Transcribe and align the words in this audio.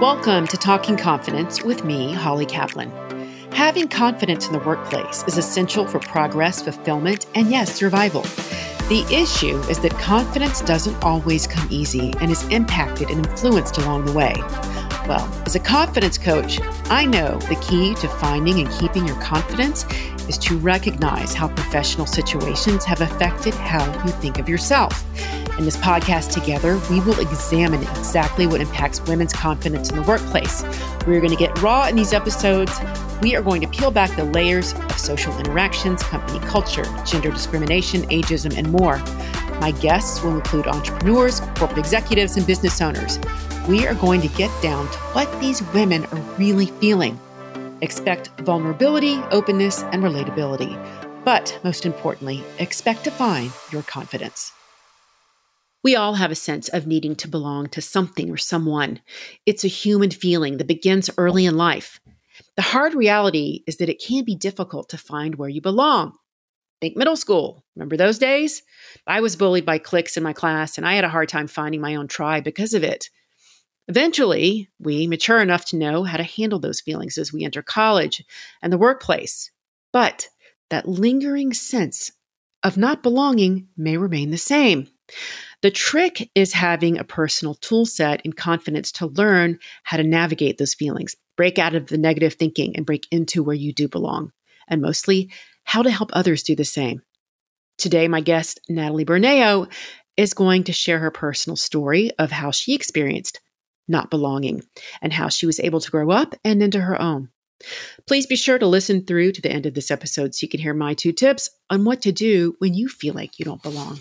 Welcome 0.00 0.46
to 0.46 0.56
Talking 0.56 0.96
Confidence 0.96 1.62
with 1.62 1.84
me, 1.84 2.14
Holly 2.14 2.46
Kaplan. 2.46 2.90
Having 3.52 3.88
confidence 3.88 4.46
in 4.46 4.54
the 4.54 4.58
workplace 4.60 5.22
is 5.24 5.36
essential 5.36 5.86
for 5.86 5.98
progress, 5.98 6.62
fulfillment, 6.62 7.26
and 7.34 7.50
yes, 7.50 7.74
survival. 7.74 8.22
The 8.88 9.04
issue 9.12 9.58
is 9.68 9.78
that 9.80 9.92
confidence 9.98 10.62
doesn't 10.62 11.04
always 11.04 11.46
come 11.46 11.68
easy 11.70 12.14
and 12.22 12.30
is 12.30 12.48
impacted 12.48 13.10
and 13.10 13.26
influenced 13.26 13.76
along 13.76 14.06
the 14.06 14.14
way. 14.14 14.32
Well, 15.06 15.30
as 15.44 15.54
a 15.54 15.60
confidence 15.60 16.16
coach, 16.16 16.60
I 16.86 17.04
know 17.04 17.36
the 17.50 17.56
key 17.56 17.94
to 17.96 18.08
finding 18.08 18.58
and 18.58 18.70
keeping 18.70 19.06
your 19.06 19.20
confidence 19.20 19.84
is 20.30 20.38
to 20.38 20.56
recognize 20.56 21.34
how 21.34 21.48
professional 21.48 22.06
situations 22.06 22.86
have 22.86 23.02
affected 23.02 23.52
how 23.52 23.84
you 24.06 24.12
think 24.12 24.38
of 24.38 24.48
yourself. 24.48 25.04
In 25.60 25.66
this 25.66 25.76
podcast 25.76 26.32
together, 26.32 26.80
we 26.88 27.00
will 27.00 27.20
examine 27.20 27.82
exactly 27.82 28.46
what 28.46 28.62
impacts 28.62 28.98
women's 29.02 29.34
confidence 29.34 29.90
in 29.90 29.96
the 29.96 30.02
workplace. 30.04 30.62
We're 31.06 31.20
going 31.20 31.28
to 31.28 31.36
get 31.36 31.60
raw 31.60 31.86
in 31.86 31.96
these 31.96 32.14
episodes. 32.14 32.72
We 33.20 33.36
are 33.36 33.42
going 33.42 33.60
to 33.60 33.68
peel 33.68 33.90
back 33.90 34.16
the 34.16 34.24
layers 34.24 34.72
of 34.72 34.98
social 34.98 35.38
interactions, 35.38 36.02
company 36.02 36.38
culture, 36.46 36.86
gender 37.04 37.30
discrimination, 37.30 38.04
ageism, 38.04 38.56
and 38.56 38.72
more. 38.72 38.96
My 39.60 39.72
guests 39.72 40.22
will 40.22 40.34
include 40.34 40.66
entrepreneurs, 40.66 41.40
corporate 41.56 41.76
executives, 41.76 42.38
and 42.38 42.46
business 42.46 42.80
owners. 42.80 43.18
We 43.68 43.86
are 43.86 43.94
going 43.96 44.22
to 44.22 44.28
get 44.28 44.50
down 44.62 44.90
to 44.90 44.98
what 45.12 45.40
these 45.42 45.62
women 45.74 46.06
are 46.06 46.20
really 46.38 46.66
feeling 46.80 47.20
Expect 47.82 48.28
vulnerability, 48.40 49.16
openness, 49.30 49.82
and 49.82 50.02
relatability. 50.02 50.74
But 51.22 51.58
most 51.62 51.84
importantly, 51.84 52.42
expect 52.58 53.04
to 53.04 53.10
find 53.10 53.52
your 53.70 53.82
confidence. 53.82 54.52
We 55.82 55.96
all 55.96 56.14
have 56.14 56.30
a 56.30 56.36
sense 56.36 56.68
of 56.68 56.86
needing 56.86 57.16
to 57.16 57.28
belong 57.28 57.68
to 57.70 57.80
something 57.80 58.30
or 58.30 58.36
someone. 58.36 59.00
It's 59.46 59.64
a 59.64 59.68
human 59.68 60.10
feeling 60.10 60.58
that 60.58 60.66
begins 60.66 61.10
early 61.16 61.46
in 61.46 61.56
life. 61.56 62.00
The 62.56 62.62
hard 62.62 62.94
reality 62.94 63.64
is 63.66 63.78
that 63.78 63.88
it 63.88 64.02
can 64.04 64.24
be 64.24 64.34
difficult 64.34 64.90
to 64.90 64.98
find 64.98 65.36
where 65.36 65.48
you 65.48 65.62
belong. 65.62 66.12
Think 66.80 66.96
middle 66.96 67.16
school. 67.16 67.64
Remember 67.76 67.96
those 67.96 68.18
days? 68.18 68.62
I 69.06 69.20
was 69.20 69.36
bullied 69.36 69.66
by 69.66 69.78
cliques 69.78 70.16
in 70.16 70.22
my 70.22 70.32
class, 70.32 70.76
and 70.76 70.86
I 70.86 70.94
had 70.94 71.04
a 71.04 71.10
hard 71.10 71.28
time 71.28 71.46
finding 71.46 71.80
my 71.80 71.94
own 71.94 72.08
tribe 72.08 72.44
because 72.44 72.74
of 72.74 72.84
it. 72.84 73.08
Eventually, 73.88 74.68
we 74.78 75.06
mature 75.06 75.40
enough 75.40 75.64
to 75.66 75.76
know 75.76 76.04
how 76.04 76.16
to 76.16 76.22
handle 76.22 76.58
those 76.58 76.80
feelings 76.80 77.18
as 77.18 77.32
we 77.32 77.44
enter 77.44 77.62
college 77.62 78.24
and 78.62 78.72
the 78.72 78.78
workplace. 78.78 79.50
But 79.92 80.28
that 80.70 80.88
lingering 80.88 81.52
sense 81.52 82.12
of 82.62 82.76
not 82.76 83.02
belonging 83.02 83.68
may 83.76 83.96
remain 83.96 84.30
the 84.30 84.38
same. 84.38 84.88
The 85.62 85.70
trick 85.70 86.30
is 86.34 86.52
having 86.52 86.98
a 86.98 87.04
personal 87.04 87.54
tool 87.54 87.86
set 87.86 88.22
and 88.24 88.36
confidence 88.36 88.92
to 88.92 89.06
learn 89.06 89.58
how 89.82 89.96
to 89.96 90.02
navigate 90.02 90.58
those 90.58 90.74
feelings, 90.74 91.16
break 91.36 91.58
out 91.58 91.74
of 91.74 91.86
the 91.86 91.98
negative 91.98 92.34
thinking, 92.34 92.76
and 92.76 92.86
break 92.86 93.06
into 93.10 93.42
where 93.42 93.56
you 93.56 93.72
do 93.72 93.88
belong. 93.88 94.32
And 94.68 94.80
mostly, 94.80 95.30
how 95.64 95.82
to 95.82 95.90
help 95.90 96.10
others 96.12 96.42
do 96.42 96.54
the 96.56 96.64
same. 96.64 97.02
Today, 97.78 98.08
my 98.08 98.20
guest, 98.20 98.60
Natalie 98.68 99.04
Borneo, 99.04 99.66
is 100.16 100.34
going 100.34 100.64
to 100.64 100.72
share 100.72 100.98
her 100.98 101.10
personal 101.10 101.56
story 101.56 102.10
of 102.18 102.30
how 102.30 102.50
she 102.50 102.74
experienced 102.74 103.40
not 103.90 104.10
belonging, 104.10 104.62
and 105.02 105.12
how 105.12 105.28
she 105.28 105.44
was 105.44 105.60
able 105.60 105.80
to 105.80 105.90
grow 105.90 106.10
up 106.10 106.34
and 106.44 106.62
into 106.62 106.80
her 106.80 107.00
own. 107.00 107.28
Please 108.06 108.26
be 108.26 108.36
sure 108.36 108.58
to 108.58 108.66
listen 108.66 109.04
through 109.04 109.32
to 109.32 109.42
the 109.42 109.50
end 109.50 109.66
of 109.66 109.74
this 109.74 109.90
episode 109.90 110.34
so 110.34 110.44
you 110.44 110.48
can 110.48 110.60
hear 110.60 110.72
my 110.72 110.94
two 110.94 111.12
tips 111.12 111.50
on 111.68 111.84
what 111.84 112.00
to 112.02 112.12
do 112.12 112.54
when 112.58 112.72
you 112.72 112.88
feel 112.88 113.12
like 113.12 113.38
you 113.38 113.44
don't 113.44 113.62
belong. 113.62 114.00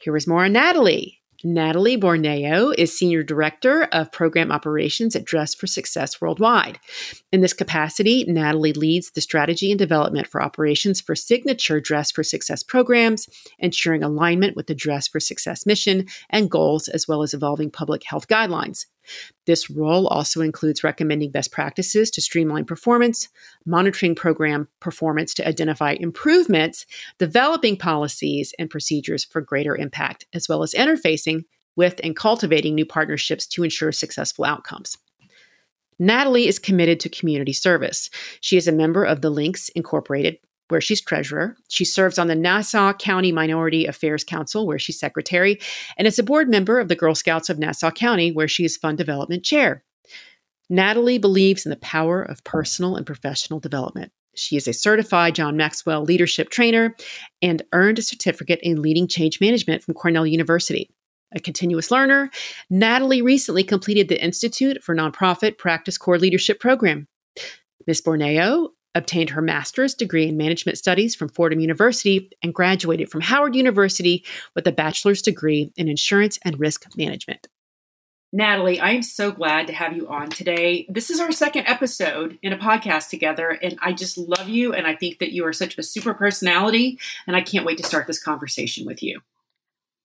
Here 0.00 0.16
is 0.16 0.26
more 0.26 0.46
on 0.46 0.54
Natalie. 0.54 1.20
Natalie 1.44 1.96
Borneo 1.96 2.70
is 2.70 2.96
Senior 2.96 3.22
Director 3.22 3.82
of 3.92 4.10
Program 4.10 4.50
Operations 4.50 5.14
at 5.14 5.26
Dress 5.26 5.54
for 5.54 5.66
Success 5.66 6.22
Worldwide. 6.22 6.78
In 7.32 7.42
this 7.42 7.52
capacity, 7.52 8.24
Natalie 8.26 8.72
leads 8.72 9.10
the 9.10 9.20
strategy 9.20 9.70
and 9.70 9.78
development 9.78 10.26
for 10.26 10.42
operations 10.42 11.02
for 11.02 11.14
signature 11.14 11.80
Dress 11.80 12.10
for 12.10 12.22
Success 12.22 12.62
programs, 12.62 13.28
ensuring 13.58 14.02
alignment 14.02 14.56
with 14.56 14.68
the 14.68 14.74
Dress 14.74 15.06
for 15.06 15.20
Success 15.20 15.66
mission 15.66 16.06
and 16.30 16.50
goals, 16.50 16.88
as 16.88 17.06
well 17.06 17.22
as 17.22 17.34
evolving 17.34 17.70
public 17.70 18.02
health 18.04 18.26
guidelines. 18.26 18.86
This 19.46 19.70
role 19.70 20.06
also 20.06 20.40
includes 20.40 20.84
recommending 20.84 21.30
best 21.30 21.52
practices 21.52 22.10
to 22.12 22.20
streamline 22.20 22.64
performance, 22.64 23.28
monitoring 23.66 24.14
program 24.14 24.68
performance 24.80 25.34
to 25.34 25.46
identify 25.46 25.96
improvements, 25.98 26.86
developing 27.18 27.76
policies 27.76 28.54
and 28.58 28.70
procedures 28.70 29.24
for 29.24 29.40
greater 29.40 29.76
impact, 29.76 30.26
as 30.32 30.48
well 30.48 30.62
as 30.62 30.74
interfacing 30.74 31.44
with 31.76 32.00
and 32.02 32.16
cultivating 32.16 32.74
new 32.74 32.86
partnerships 32.86 33.46
to 33.46 33.64
ensure 33.64 33.92
successful 33.92 34.44
outcomes. 34.44 34.98
Natalie 35.98 36.48
is 36.48 36.58
committed 36.58 36.98
to 37.00 37.08
community 37.10 37.52
service. 37.52 38.08
She 38.40 38.56
is 38.56 38.66
a 38.66 38.72
member 38.72 39.04
of 39.04 39.20
the 39.20 39.30
Links 39.30 39.68
Incorporated 39.70 40.38
where 40.70 40.80
she's 40.80 41.00
treasurer. 41.00 41.56
She 41.68 41.84
serves 41.84 42.18
on 42.18 42.26
the 42.26 42.34
Nassau 42.34 42.92
County 42.92 43.32
Minority 43.32 43.86
Affairs 43.86 44.24
Council, 44.24 44.66
where 44.66 44.78
she's 44.78 44.98
secretary, 44.98 45.58
and 45.96 46.06
is 46.06 46.18
a 46.18 46.22
board 46.22 46.48
member 46.48 46.78
of 46.78 46.88
the 46.88 46.96
Girl 46.96 47.14
Scouts 47.14 47.48
of 47.48 47.58
Nassau 47.58 47.90
County, 47.90 48.32
where 48.32 48.48
she 48.48 48.64
is 48.64 48.76
fund 48.76 48.98
development 48.98 49.44
chair. 49.44 49.82
Natalie 50.68 51.18
believes 51.18 51.66
in 51.66 51.70
the 51.70 51.76
power 51.76 52.22
of 52.22 52.44
personal 52.44 52.96
and 52.96 53.04
professional 53.04 53.58
development. 53.58 54.12
She 54.36 54.56
is 54.56 54.68
a 54.68 54.72
certified 54.72 55.34
John 55.34 55.56
Maxwell 55.56 56.04
leadership 56.04 56.50
trainer 56.50 56.94
and 57.42 57.62
earned 57.72 57.98
a 57.98 58.02
certificate 58.02 58.60
in 58.62 58.80
leading 58.80 59.08
change 59.08 59.40
management 59.40 59.82
from 59.82 59.94
Cornell 59.94 60.26
University. 60.26 60.88
A 61.34 61.40
continuous 61.40 61.90
learner, 61.90 62.30
Natalie 62.70 63.22
recently 63.22 63.62
completed 63.62 64.08
the 64.08 64.22
Institute 64.22 64.82
for 64.82 64.94
Nonprofit 64.94 65.58
Practice 65.58 65.98
Core 65.98 66.18
Leadership 66.18 66.58
Program. 66.60 67.06
Ms. 67.86 68.00
Borneo 68.00 68.70
obtained 68.94 69.30
her 69.30 69.42
master's 69.42 69.94
degree 69.94 70.26
in 70.26 70.36
management 70.36 70.78
studies 70.78 71.14
from 71.14 71.28
Fordham 71.28 71.60
University, 71.60 72.30
and 72.42 72.54
graduated 72.54 73.10
from 73.10 73.20
Howard 73.20 73.54
University 73.54 74.24
with 74.54 74.66
a 74.66 74.72
bachelor's 74.72 75.22
degree 75.22 75.72
in 75.76 75.88
insurance 75.88 76.38
and 76.44 76.58
risk 76.58 76.86
management. 76.96 77.48
Natalie, 78.32 78.78
I 78.78 78.90
am 78.90 79.02
so 79.02 79.32
glad 79.32 79.66
to 79.66 79.72
have 79.72 79.96
you 79.96 80.08
on 80.08 80.30
today. 80.30 80.86
This 80.88 81.10
is 81.10 81.18
our 81.18 81.32
second 81.32 81.66
episode 81.66 82.38
in 82.42 82.52
a 82.52 82.58
podcast 82.58 83.08
together, 83.08 83.50
and 83.50 83.76
I 83.82 83.92
just 83.92 84.16
love 84.16 84.48
you. 84.48 84.72
And 84.72 84.86
I 84.86 84.94
think 84.94 85.18
that 85.18 85.32
you 85.32 85.44
are 85.46 85.52
such 85.52 85.76
a 85.78 85.82
super 85.82 86.14
personality, 86.14 86.98
and 87.26 87.34
I 87.34 87.40
can't 87.40 87.66
wait 87.66 87.78
to 87.78 87.84
start 87.84 88.06
this 88.06 88.22
conversation 88.22 88.86
with 88.86 89.02
you. 89.02 89.20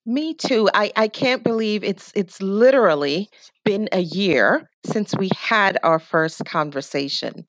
Me 0.07 0.33
too. 0.33 0.69
I, 0.73 0.91
I 0.95 1.07
can't 1.07 1.43
believe 1.43 1.83
it's 1.83 2.11
it's 2.15 2.41
literally 2.41 3.29
been 3.63 3.89
a 3.91 4.01
year 4.01 4.69
since 4.85 5.15
we 5.15 5.29
had 5.35 5.79
our 5.83 5.99
first 5.99 6.45
conversation. 6.45 7.45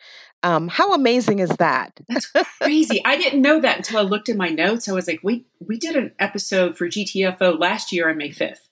Um, 0.46 0.68
how 0.68 0.94
amazing 0.94 1.40
is 1.40 1.50
that? 1.58 1.98
That's 2.08 2.26
crazy. 2.62 3.04
I 3.04 3.16
didn't 3.16 3.42
know 3.42 3.60
that 3.60 3.78
until 3.78 3.98
I 3.98 4.02
looked 4.02 4.28
in 4.28 4.36
my 4.36 4.48
notes. 4.48 4.88
I 4.88 4.92
was 4.92 5.08
like, 5.08 5.18
we 5.24 5.44
we 5.58 5.76
did 5.76 5.96
an 5.96 6.12
episode 6.20 6.78
for 6.78 6.86
GTFO 6.86 7.58
last 7.58 7.90
year 7.90 8.08
on 8.08 8.16
May 8.16 8.30
5th. 8.30 8.68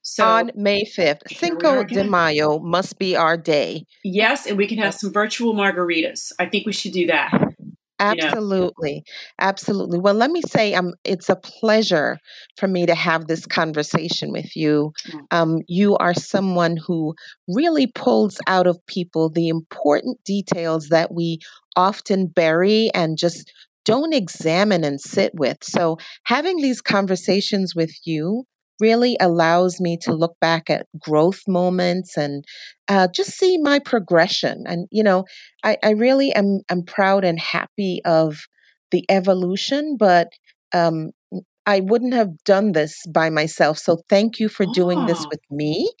So 0.00 0.24
on 0.24 0.50
May 0.54 0.84
5th, 0.84 1.28
Cinco 1.28 1.84
de 1.84 2.04
Mayo 2.04 2.58
must 2.58 2.98
be 2.98 3.16
our 3.16 3.36
day. 3.36 3.84
Yes, 4.02 4.46
and 4.46 4.56
we 4.56 4.66
can 4.66 4.78
have 4.78 4.94
some 4.94 5.12
virtual 5.12 5.52
margaritas. 5.52 6.32
I 6.38 6.46
think 6.46 6.64
we 6.64 6.72
should 6.72 6.92
do 6.92 7.06
that. 7.08 7.30
Absolutely. 8.00 8.90
You 8.90 8.96
know? 8.96 9.02
Absolutely. 9.40 9.98
Well, 9.98 10.14
let 10.14 10.30
me 10.30 10.42
say 10.42 10.74
um, 10.74 10.94
it's 11.04 11.28
a 11.28 11.36
pleasure 11.36 12.18
for 12.56 12.66
me 12.68 12.86
to 12.86 12.94
have 12.94 13.26
this 13.26 13.46
conversation 13.46 14.32
with 14.32 14.56
you. 14.56 14.92
Um, 15.30 15.58
you 15.68 15.96
are 15.98 16.14
someone 16.14 16.76
who 16.76 17.14
really 17.48 17.86
pulls 17.88 18.38
out 18.46 18.66
of 18.66 18.78
people 18.86 19.30
the 19.30 19.48
important 19.48 20.22
details 20.24 20.88
that 20.88 21.14
we 21.14 21.38
often 21.76 22.26
bury 22.26 22.90
and 22.94 23.18
just 23.18 23.52
don't 23.84 24.14
examine 24.14 24.84
and 24.84 25.00
sit 25.00 25.32
with. 25.34 25.58
So, 25.62 25.98
having 26.24 26.58
these 26.58 26.80
conversations 26.82 27.74
with 27.74 27.92
you 28.04 28.44
really 28.80 29.16
allows 29.20 29.80
me 29.80 29.96
to 30.02 30.12
look 30.12 30.34
back 30.40 30.70
at 30.70 30.86
growth 30.98 31.42
moments 31.46 32.16
and 32.16 32.44
uh, 32.88 33.08
just 33.14 33.36
see 33.38 33.58
my 33.58 33.78
progression. 33.78 34.64
And, 34.66 34.88
you 34.90 35.02
know, 35.02 35.24
I, 35.64 35.76
I 35.82 35.90
really 35.90 36.32
am, 36.32 36.60
am 36.70 36.82
proud 36.82 37.24
and 37.24 37.38
happy 37.38 38.00
of 38.04 38.38
the 38.90 39.04
evolution, 39.08 39.96
but 39.98 40.28
um, 40.72 41.10
I 41.66 41.80
wouldn't 41.80 42.14
have 42.14 42.42
done 42.44 42.72
this 42.72 43.06
by 43.06 43.30
myself. 43.30 43.78
So 43.78 43.98
thank 44.08 44.40
you 44.40 44.48
for 44.48 44.66
doing 44.66 45.06
this 45.06 45.20
oh. 45.20 45.28
with 45.30 45.40
me. 45.50 45.92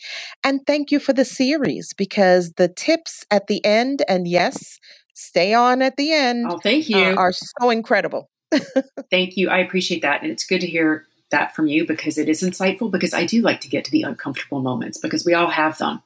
And 0.42 0.60
thank 0.66 0.90
you 0.90 0.98
for 0.98 1.12
the 1.12 1.24
series 1.24 1.92
because 1.96 2.52
the 2.56 2.68
tips 2.68 3.24
at 3.30 3.46
the 3.46 3.64
end, 3.64 4.02
and 4.08 4.26
yes, 4.26 4.78
stay 5.14 5.54
on 5.54 5.82
at 5.82 5.96
the 5.96 6.12
end. 6.12 6.46
Oh, 6.50 6.58
thank 6.58 6.88
you. 6.88 6.96
Uh, 6.96 7.14
are 7.14 7.32
so 7.32 7.70
incredible. 7.70 8.30
thank 9.10 9.36
you. 9.36 9.48
I 9.48 9.58
appreciate 9.58 10.02
that. 10.02 10.22
And 10.22 10.32
it's 10.32 10.44
good 10.44 10.60
to 10.60 10.66
hear 10.66 11.06
that 11.30 11.54
from 11.54 11.66
you 11.66 11.86
because 11.86 12.18
it 12.18 12.28
is 12.28 12.42
insightful 12.42 12.90
because 12.90 13.14
I 13.14 13.24
do 13.24 13.42
like 13.42 13.60
to 13.62 13.68
get 13.68 13.84
to 13.84 13.90
the 13.90 14.02
uncomfortable 14.02 14.60
moments 14.60 14.98
because 14.98 15.24
we 15.24 15.34
all 15.34 15.50
have 15.50 15.78
them. 15.78 16.02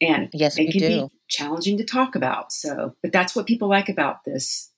And 0.00 0.28
yes, 0.32 0.58
it 0.58 0.72
can 0.72 0.80
do. 0.80 0.88
be 0.88 1.10
challenging 1.28 1.78
to 1.78 1.84
talk 1.84 2.14
about. 2.14 2.52
So, 2.52 2.94
but 3.02 3.12
that's 3.12 3.34
what 3.34 3.46
people 3.46 3.68
like 3.68 3.88
about 3.88 4.24
this 4.24 4.70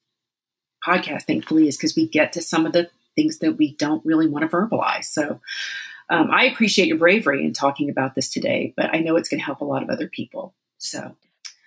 podcast, 0.86 1.22
thankfully, 1.22 1.68
is 1.68 1.76
because 1.76 1.96
we 1.96 2.06
get 2.06 2.32
to 2.34 2.42
some 2.42 2.66
of 2.66 2.72
the 2.72 2.90
things 3.14 3.38
that 3.38 3.56
we 3.56 3.74
don't 3.76 4.04
really 4.04 4.28
want 4.28 4.48
to 4.48 4.54
verbalize. 4.54 5.06
So, 5.06 5.40
um, 6.08 6.30
I 6.30 6.44
appreciate 6.44 6.86
your 6.88 6.98
bravery 6.98 7.44
in 7.44 7.52
talking 7.52 7.90
about 7.90 8.14
this 8.14 8.30
today, 8.30 8.72
but 8.76 8.94
I 8.94 9.00
know 9.00 9.16
it's 9.16 9.28
going 9.28 9.40
to 9.40 9.44
help 9.44 9.60
a 9.60 9.64
lot 9.64 9.82
of 9.82 9.90
other 9.90 10.06
people. 10.06 10.54
So 10.78 11.16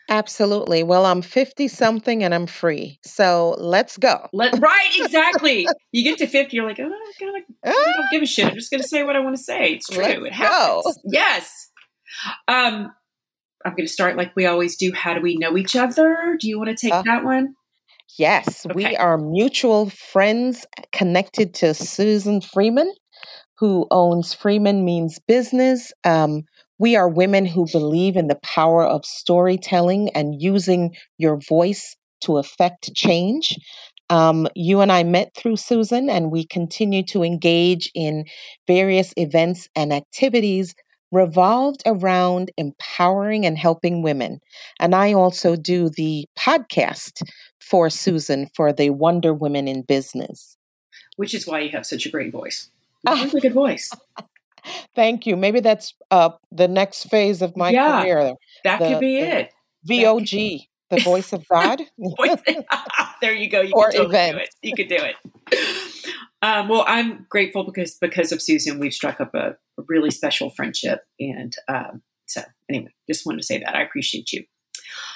Absolutely. 0.10 0.82
Well, 0.82 1.06
I'm 1.06 1.22
50 1.22 1.68
something 1.68 2.24
and 2.24 2.34
I'm 2.34 2.48
free. 2.48 3.00
So 3.04 3.56
let's 3.60 3.96
go. 3.98 4.28
Let, 4.34 4.60
right, 4.60 4.90
exactly. 4.96 5.68
you 5.92 6.04
get 6.04 6.18
to 6.18 6.28
50, 6.28 6.56
you're 6.56 6.66
like, 6.66 6.80
oh, 6.80 6.90
God, 7.20 7.44
I 7.64 7.70
don't 7.72 8.12
give 8.12 8.24
a 8.24 8.26
shit. 8.26 8.46
I'm 8.46 8.56
just 8.56 8.72
going 8.72 8.82
to 8.82 8.88
say 8.88 9.04
what 9.04 9.16
I 9.16 9.20
want 9.20 9.38
to 9.38 9.44
say. 9.44 9.74
It's 9.74 9.88
true. 9.88 10.04
Let's 10.04 10.26
it 10.26 10.34
happens. 10.34 10.84
Go. 10.84 10.94
Yes. 11.06 11.70
Um, 12.48 12.92
I'm 13.66 13.72
going 13.74 13.86
to 13.86 13.94
start 13.94 14.18
like 14.18 14.36
we 14.36 14.46
always 14.46 14.78
do. 14.78 14.92
How 14.94 15.14
do 15.14 15.22
we 15.22 15.38
know 15.38 15.58
each 15.58 15.76
other? 15.76 16.38
Do 16.40 16.48
you 16.48 16.58
want 16.58 16.70
to 16.70 16.76
take 16.76 16.94
uh, 16.94 17.04
that 17.04 17.24
one? 17.24 17.56
Yes, 18.18 18.66
okay. 18.66 18.74
we 18.76 18.98
are 18.98 19.18
mutual 19.18 19.90
friends 19.90 20.66
connected 20.92 21.54
to 21.56 21.74
Susan 21.74 22.42
Freeman, 22.42 22.92
who 23.60 23.86
owns 23.92 24.34
Freeman 24.34 24.84
Means 24.84 25.20
Business. 25.20 25.94
Um, 26.04 26.44
we 26.80 26.96
are 26.96 27.08
women 27.08 27.46
who 27.46 27.68
believe 27.72 28.16
in 28.16 28.28
the 28.28 28.40
power 28.42 28.86
of 28.86 29.06
storytelling 29.06 30.10
and 30.16 30.42
using 30.42 30.96
your 31.18 31.38
voice 31.38 31.96
to 32.22 32.38
affect 32.38 32.94
change. 32.96 33.58
Um, 34.10 34.48
you 34.56 34.80
and 34.80 34.92
I 34.92 35.04
met 35.04 35.36
through 35.36 35.58
Susan, 35.58 36.10
and 36.10 36.32
we 36.32 36.46
continue 36.46 37.04
to 37.08 37.24
engage 37.24 37.92
in 37.94 38.26
various 38.66 39.14
events 39.18 39.68
and 39.76 39.94
activities 39.94 40.74
revolved 41.12 41.82
around 41.86 42.52
empowering 42.58 43.46
and 43.46 43.58
helping 43.58 44.02
women. 44.02 44.40
And 44.80 44.96
I 44.96 45.14
also 45.14 45.56
do 45.56 45.90
the 45.90 46.26
podcast 46.38 47.22
for 47.60 47.90
Susan 47.90 48.48
for 48.56 48.72
the 48.72 48.90
Wonder 48.92 49.34
Women 49.34 49.68
in 49.68 49.84
Business. 49.84 50.56
Which 51.18 51.34
is 51.34 51.46
why 51.46 51.62
you 51.62 51.70
have 51.72 51.86
such 51.86 52.06
a 52.06 52.10
great 52.10 52.32
voice. 52.32 52.72
Really 53.08 53.40
good 53.40 53.54
voice. 53.54 53.92
Thank 54.96 55.26
you. 55.26 55.36
Maybe 55.36 55.60
that's 55.60 55.94
uh, 56.12 56.32
the 56.52 56.68
next 56.68 57.10
phase 57.10 57.42
of 57.42 57.56
my 57.56 57.72
yeah, 57.72 58.02
career. 58.02 58.34
That 58.64 58.80
the, 58.80 58.88
could 58.88 59.00
be 59.00 59.20
it. 59.20 59.52
VOG, 59.90 60.62
the 60.90 61.02
voice 61.02 61.34
of 61.34 61.48
God. 61.52 61.82
there 63.22 63.34
you 63.34 63.50
go. 63.50 63.62
You 63.62 63.74
or 63.74 63.92
can 63.92 64.02
totally 64.06 64.32
do 64.32 64.38
it. 64.38 64.50
You 64.62 64.76
could 64.76 64.88
do 64.88 64.98
it. 64.98 65.16
Um, 66.42 66.70
well, 66.70 66.86
I'm 66.88 67.26
grateful 67.30 67.64
because 67.66 67.96
because 67.96 68.32
of 68.32 68.42
Susan, 68.42 68.80
we've 68.80 68.94
struck 68.94 69.20
up 69.20 69.34
a, 69.34 69.58
a 69.78 69.84
really 69.88 70.12
special 70.12 70.50
friendship, 70.50 71.02
and 71.20 71.54
um, 71.68 72.02
so 72.28 72.42
anyway, 72.70 72.94
just 73.10 73.26
wanted 73.26 73.40
to 73.40 73.46
say 73.46 73.60
that 73.60 73.76
I 73.76 73.82
appreciate 73.82 74.32
you. 74.32 74.46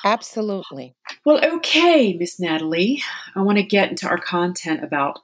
Absolutely. 0.03 0.95
Well, 1.25 1.43
okay, 1.43 2.13
Miss 2.13 2.39
Natalie, 2.39 3.01
I 3.35 3.41
want 3.41 3.57
to 3.57 3.63
get 3.63 3.89
into 3.89 4.07
our 4.07 4.17
content 4.17 4.83
about 4.83 5.19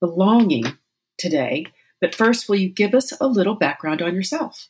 belonging 0.00 0.78
today. 1.18 1.66
But 2.00 2.14
first, 2.14 2.48
will 2.48 2.56
you 2.56 2.68
give 2.68 2.94
us 2.94 3.12
a 3.20 3.26
little 3.26 3.54
background 3.54 4.02
on 4.02 4.14
yourself? 4.14 4.68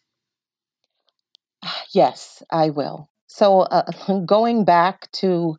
Yes, 1.92 2.42
I 2.50 2.70
will. 2.70 3.08
So, 3.26 3.60
uh, 3.60 4.22
going 4.26 4.64
back 4.64 5.10
to 5.12 5.56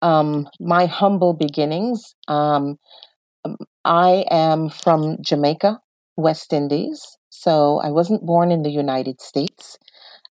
um, 0.00 0.48
my 0.60 0.86
humble 0.86 1.34
beginnings, 1.34 2.14
um, 2.28 2.78
um, 3.44 3.56
I 3.84 4.24
am 4.30 4.70
from 4.70 5.18
Jamaica, 5.22 5.80
West 6.16 6.52
Indies. 6.52 7.00
So, 7.30 7.78
I 7.78 7.90
wasn't 7.90 8.26
born 8.26 8.50
in 8.50 8.62
the 8.62 8.70
United 8.70 9.20
States, 9.20 9.78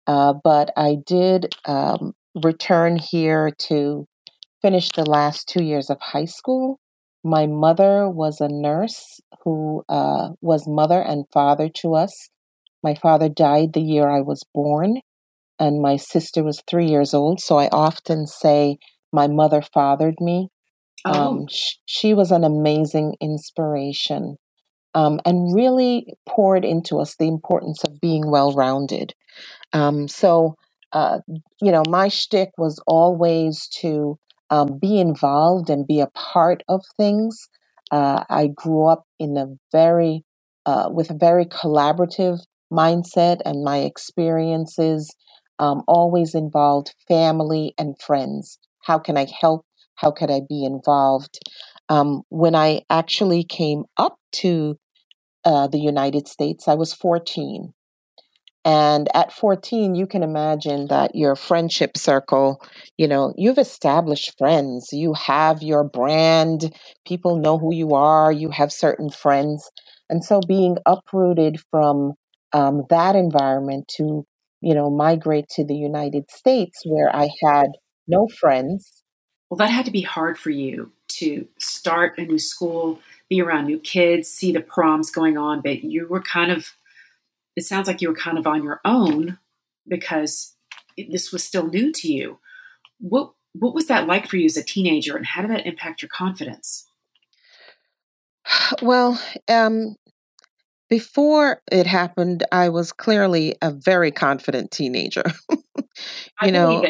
uh, 0.07 0.33
but 0.43 0.71
I 0.75 0.97
did 1.05 1.53
um, 1.65 2.13
return 2.35 2.97
here 2.97 3.51
to 3.69 4.07
finish 4.61 4.89
the 4.89 5.09
last 5.09 5.47
two 5.47 5.63
years 5.63 5.89
of 5.89 5.99
high 5.99 6.25
school. 6.25 6.79
My 7.23 7.45
mother 7.45 8.09
was 8.09 8.41
a 8.41 8.47
nurse 8.47 9.19
who 9.43 9.83
uh, 9.87 10.29
was 10.41 10.67
mother 10.67 10.99
and 11.01 11.25
father 11.31 11.69
to 11.75 11.95
us. 11.95 12.29
My 12.83 12.95
father 12.95 13.29
died 13.29 13.73
the 13.73 13.81
year 13.81 14.09
I 14.09 14.21
was 14.21 14.43
born, 14.53 15.01
and 15.59 15.81
my 15.81 15.97
sister 15.97 16.43
was 16.43 16.63
three 16.67 16.87
years 16.87 17.13
old. 17.13 17.39
So 17.39 17.57
I 17.57 17.67
often 17.71 18.25
say 18.25 18.77
my 19.13 19.27
mother 19.27 19.61
fathered 19.61 20.15
me. 20.19 20.49
Um, 21.05 21.15
oh. 21.15 21.27
Um, 21.41 21.47
sh- 21.49 21.75
she 21.85 22.13
was 22.13 22.31
an 22.31 22.43
amazing 22.43 23.15
inspiration 23.21 24.37
um, 24.93 25.19
and 25.25 25.53
really 25.55 26.13
poured 26.27 26.65
into 26.65 26.99
us 26.99 27.15
the 27.15 27.27
importance 27.27 27.83
of 27.83 28.01
being 28.01 28.29
well 28.29 28.53
rounded. 28.53 29.13
Um, 29.73 30.07
so, 30.07 30.55
uh, 30.91 31.19
you 31.61 31.71
know, 31.71 31.83
my 31.87 32.07
shtick 32.07 32.49
was 32.57 32.81
always 32.87 33.67
to 33.79 34.17
um, 34.51 34.79
be 34.79 34.99
involved 34.99 35.71
and 35.71 35.87
be 35.87 36.01
a 36.01 36.09
part 36.09 36.63
of 36.69 36.83
things. 36.97 37.49
Uh, 37.91 38.25
I 38.29 38.49
grew 38.55 38.87
up 38.87 39.05
in 39.19 39.37
a 39.37 39.47
very, 39.73 40.25
uh, 40.67 40.89
with 40.93 41.11
a 41.11 41.15
very 41.17 41.45
collaborative 41.47 42.41
mindset, 42.73 43.39
and 43.45 43.65
my 43.65 43.79
experiences 43.79 45.15
um, 45.59 45.83
always 45.87 46.35
involved 46.35 46.95
family 47.09 47.75
and 47.79 47.95
friends. 48.01 48.59
How 48.83 48.99
can 48.99 49.17
I 49.17 49.27
help? 49.41 49.65
How 49.95 50.11
could 50.11 50.31
I 50.31 50.41
be 50.49 50.65
involved? 50.65 51.39
Um, 51.89 52.23
when 52.29 52.55
I 52.55 52.83
actually 52.91 53.45
came 53.45 53.85
up 53.97 54.17
to 54.33 54.77
uh, 55.45 55.67
the 55.67 55.79
United 55.79 56.27
States, 56.27 56.67
I 56.67 56.75
was 56.75 56.93
14. 56.93 57.73
And 58.63 59.09
at 59.15 59.33
14, 59.33 59.95
you 59.95 60.05
can 60.05 60.21
imagine 60.21 60.87
that 60.87 61.15
your 61.15 61.35
friendship 61.35 61.97
circle, 61.97 62.61
you 62.95 63.07
know, 63.07 63.33
you've 63.35 63.57
established 63.57 64.37
friends, 64.37 64.89
you 64.91 65.13
have 65.13 65.63
your 65.63 65.83
brand, 65.83 66.75
people 67.07 67.37
know 67.37 67.57
who 67.57 67.73
you 67.73 67.95
are, 67.95 68.31
you 68.31 68.49
have 68.51 68.71
certain 68.71 69.09
friends. 69.09 69.71
And 70.09 70.23
so 70.23 70.41
being 70.47 70.77
uprooted 70.85 71.59
from 71.71 72.13
um, 72.53 72.83
that 72.89 73.15
environment 73.15 73.87
to, 73.97 74.25
you 74.61 74.75
know, 74.75 74.91
migrate 74.91 75.47
to 75.55 75.65
the 75.65 75.75
United 75.75 76.29
States 76.29 76.81
where 76.85 77.15
I 77.15 77.29
had 77.43 77.67
no 78.07 78.27
friends. 78.27 79.03
Well, 79.49 79.57
that 79.57 79.71
had 79.71 79.85
to 79.85 79.91
be 79.91 80.01
hard 80.01 80.37
for 80.37 80.51
you 80.51 80.91
to 81.07 81.47
start 81.57 82.17
a 82.17 82.25
new 82.25 82.39
school, 82.39 82.99
be 83.27 83.41
around 83.41 83.65
new 83.65 83.79
kids, 83.79 84.29
see 84.29 84.51
the 84.51 84.61
proms 84.61 85.09
going 85.09 85.37
on, 85.37 85.61
but 85.61 85.83
you 85.83 86.07
were 86.07 86.21
kind 86.21 86.51
of 86.51 86.75
it 87.55 87.63
sounds 87.63 87.87
like 87.87 88.01
you 88.01 88.09
were 88.09 88.15
kind 88.15 88.37
of 88.37 88.47
on 88.47 88.63
your 88.63 88.79
own 88.85 89.37
because 89.87 90.55
it, 90.97 91.11
this 91.11 91.31
was 91.31 91.43
still 91.43 91.67
new 91.67 91.91
to 91.91 92.11
you. 92.11 92.39
What 92.99 93.33
what 93.53 93.73
was 93.73 93.87
that 93.87 94.07
like 94.07 94.27
for 94.27 94.37
you 94.37 94.45
as 94.45 94.57
a 94.57 94.63
teenager, 94.63 95.17
and 95.17 95.25
how 95.25 95.41
did 95.41 95.51
that 95.51 95.65
impact 95.65 96.01
your 96.01 96.09
confidence? 96.09 96.87
Well, 98.81 99.21
um, 99.47 99.95
before 100.89 101.61
it 101.71 101.85
happened, 101.85 102.43
I 102.51 102.69
was 102.69 102.91
clearly 102.91 103.55
a 103.61 103.71
very 103.71 104.11
confident 104.11 104.71
teenager. 104.71 105.23
you 106.41 106.51
know, 106.51 106.83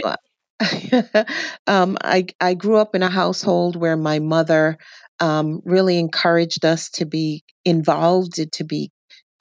um, 1.68 1.98
I 2.04 2.26
I 2.40 2.54
grew 2.54 2.78
up 2.78 2.96
in 2.96 3.04
a 3.04 3.10
household 3.10 3.76
where 3.76 3.98
my 3.98 4.20
mother 4.20 4.78
um, 5.20 5.62
really 5.66 5.98
encouraged 6.00 6.66
us 6.66 6.90
to 6.92 7.06
be 7.06 7.44
involved, 7.66 8.40
to 8.52 8.64
be 8.64 8.92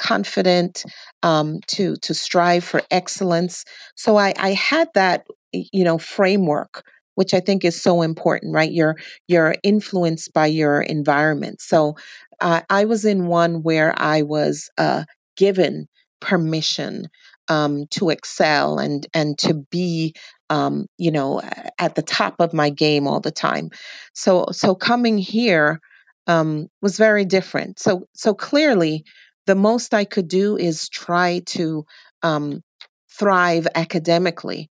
confident, 0.00 0.84
um, 1.22 1.60
to 1.68 1.96
to 1.96 2.14
strive 2.14 2.64
for 2.64 2.82
excellence. 2.90 3.64
So 3.94 4.16
I, 4.16 4.34
I 4.38 4.52
had 4.52 4.88
that, 4.94 5.26
you 5.52 5.84
know, 5.84 5.98
framework, 5.98 6.84
which 7.14 7.34
I 7.34 7.40
think 7.40 7.64
is 7.64 7.80
so 7.80 8.02
important, 8.02 8.54
right? 8.54 8.72
You're 8.72 8.96
you're 9.28 9.54
influenced 9.62 10.32
by 10.32 10.46
your 10.46 10.80
environment. 10.80 11.60
So 11.60 11.96
uh, 12.40 12.62
I 12.70 12.84
was 12.84 13.04
in 13.04 13.26
one 13.26 13.62
where 13.62 13.94
I 13.96 14.22
was 14.22 14.70
uh, 14.78 15.04
given 15.36 15.86
permission 16.20 17.08
um, 17.48 17.86
to 17.90 18.10
excel 18.10 18.78
and 18.78 19.06
and 19.12 19.36
to 19.38 19.54
be 19.70 20.14
um, 20.48 20.86
you 20.98 21.10
know 21.10 21.42
at 21.78 21.94
the 21.94 22.02
top 22.02 22.36
of 22.38 22.54
my 22.54 22.70
game 22.70 23.06
all 23.06 23.20
the 23.20 23.30
time. 23.30 23.70
So 24.14 24.46
so 24.52 24.74
coming 24.74 25.18
here 25.18 25.80
um, 26.26 26.68
was 26.80 26.96
very 26.96 27.24
different. 27.24 27.78
So 27.78 28.06
so 28.14 28.34
clearly 28.34 29.04
the 29.46 29.54
most 29.54 29.94
I 29.94 30.04
could 30.04 30.28
do 30.28 30.56
is 30.56 30.88
try 30.88 31.40
to 31.46 31.84
um, 32.22 32.62
thrive 33.10 33.66
academically 33.74 34.70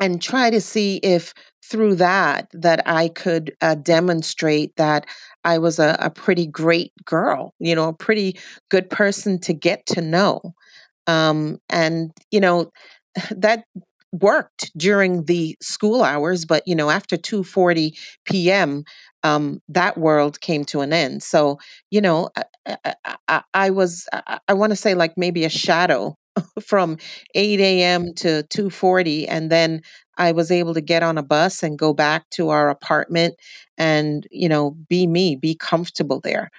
and 0.00 0.20
try 0.20 0.50
to 0.50 0.60
see 0.60 0.96
if 1.02 1.32
through 1.64 1.94
that 1.96 2.48
that 2.52 2.82
I 2.86 3.08
could 3.08 3.54
uh, 3.60 3.76
demonstrate 3.76 4.74
that 4.76 5.06
I 5.44 5.58
was 5.58 5.78
a, 5.78 5.96
a, 6.00 6.10
pretty 6.10 6.46
great 6.46 6.92
girl, 7.04 7.54
you 7.58 7.74
know, 7.74 7.88
a 7.88 7.94
pretty 7.94 8.38
good 8.70 8.90
person 8.90 9.38
to 9.40 9.52
get 9.52 9.86
to 9.86 10.00
know. 10.00 10.40
Um, 11.06 11.58
and 11.68 12.10
you 12.30 12.40
know 12.40 12.72
that 13.30 13.64
worked 14.20 14.70
during 14.76 15.24
the 15.24 15.56
school 15.60 16.02
hours, 16.02 16.44
but 16.44 16.62
you 16.66 16.74
know 16.74 16.90
after 16.90 17.16
two 17.16 17.44
forty 17.44 17.96
p.m 18.24 18.84
um, 19.22 19.60
that 19.68 19.96
world 19.96 20.40
came 20.42 20.64
to 20.66 20.82
an 20.82 20.92
end. 20.92 21.22
So, 21.22 21.58
you 21.90 22.02
know, 22.02 22.28
I, 22.66 22.94
I, 23.28 23.42
I 23.54 23.70
was, 23.70 24.06
I, 24.12 24.38
I 24.48 24.52
want 24.52 24.70
to 24.72 24.76
say 24.76 24.94
like 24.94 25.14
maybe 25.16 25.44
a 25.44 25.48
shadow 25.48 26.16
from 26.62 26.98
8 27.34 27.82
a.m. 27.82 28.12
to 28.16 28.42
2:40, 28.44 29.26
and 29.28 29.50
then 29.50 29.80
I 30.18 30.32
was 30.32 30.50
able 30.50 30.74
to 30.74 30.80
get 30.80 31.02
on 31.02 31.16
a 31.18 31.22
bus 31.22 31.62
and 31.62 31.78
go 31.78 31.94
back 31.94 32.28
to 32.32 32.50
our 32.50 32.68
apartment 32.68 33.34
and 33.78 34.26
you 34.30 34.48
know 34.48 34.72
be 34.88 35.06
me, 35.06 35.36
be 35.36 35.54
comfortable 35.54 36.20
there. 36.20 36.50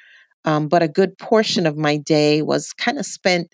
Um, 0.45 0.67
but 0.67 0.83
a 0.83 0.87
good 0.87 1.17
portion 1.17 1.65
of 1.65 1.77
my 1.77 1.97
day 1.97 2.41
was 2.41 2.71
kind 2.73 2.99
of 2.99 3.05
spent, 3.05 3.53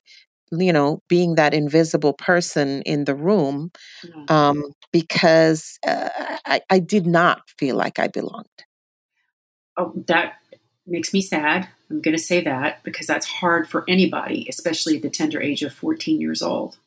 you 0.52 0.74
know, 0.74 1.02
being 1.08 1.36
that 1.36 1.54
invisible 1.54 2.14
person 2.14 2.82
in 2.84 3.06
the 3.06 3.16
room 3.16 3.72
Mm. 4.06 4.32
um, 4.32 4.64
because 4.92 5.78
uh, 5.88 6.10
I, 6.46 6.62
I 6.70 6.80
did 6.80 7.06
not 7.06 7.42
feel 7.58 7.76
like 7.76 8.00
I 8.00 8.08
belonged. 8.08 8.48
Oh, 9.78 9.94
that 10.08 10.34
makes 10.86 11.14
me 11.14 11.22
sad. 11.22 11.70
I'm 11.90 12.02
going 12.02 12.18
to 12.18 12.22
say 12.24 12.44
that 12.44 12.84
because 12.84 13.08
that's 13.08 13.26
hard 13.26 13.70
for 13.70 13.86
anybody, 13.88 14.48
especially 14.50 14.98
at 14.98 15.02
the 15.02 15.10
tender 15.10 15.42
age 15.42 15.62
of 15.64 15.74
14 15.74 16.20
years 16.20 16.42
old. 16.42 16.78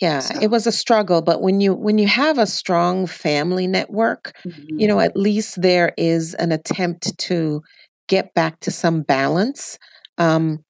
Yeah, 0.00 0.20
So- 0.20 0.40
it 0.40 0.50
was 0.50 0.66
a 0.66 0.72
struggle, 0.72 1.20
but 1.20 1.42
when 1.42 1.60
you 1.60 1.74
when 1.74 1.98
you 1.98 2.06
have 2.06 2.38
a 2.38 2.46
strong 2.46 3.06
family 3.06 3.66
network, 3.66 4.32
Mhm. 4.46 4.80
you 4.80 4.86
know, 4.88 4.98
at 5.00 5.16
least 5.16 5.60
there 5.60 5.92
is 5.98 6.34
an 6.34 6.52
attempt 6.52 7.18
to 7.18 7.62
get 8.08 8.32
back 8.34 8.60
to 8.60 8.70
some 8.70 9.02
balance. 9.02 9.78
Um, 10.16 10.64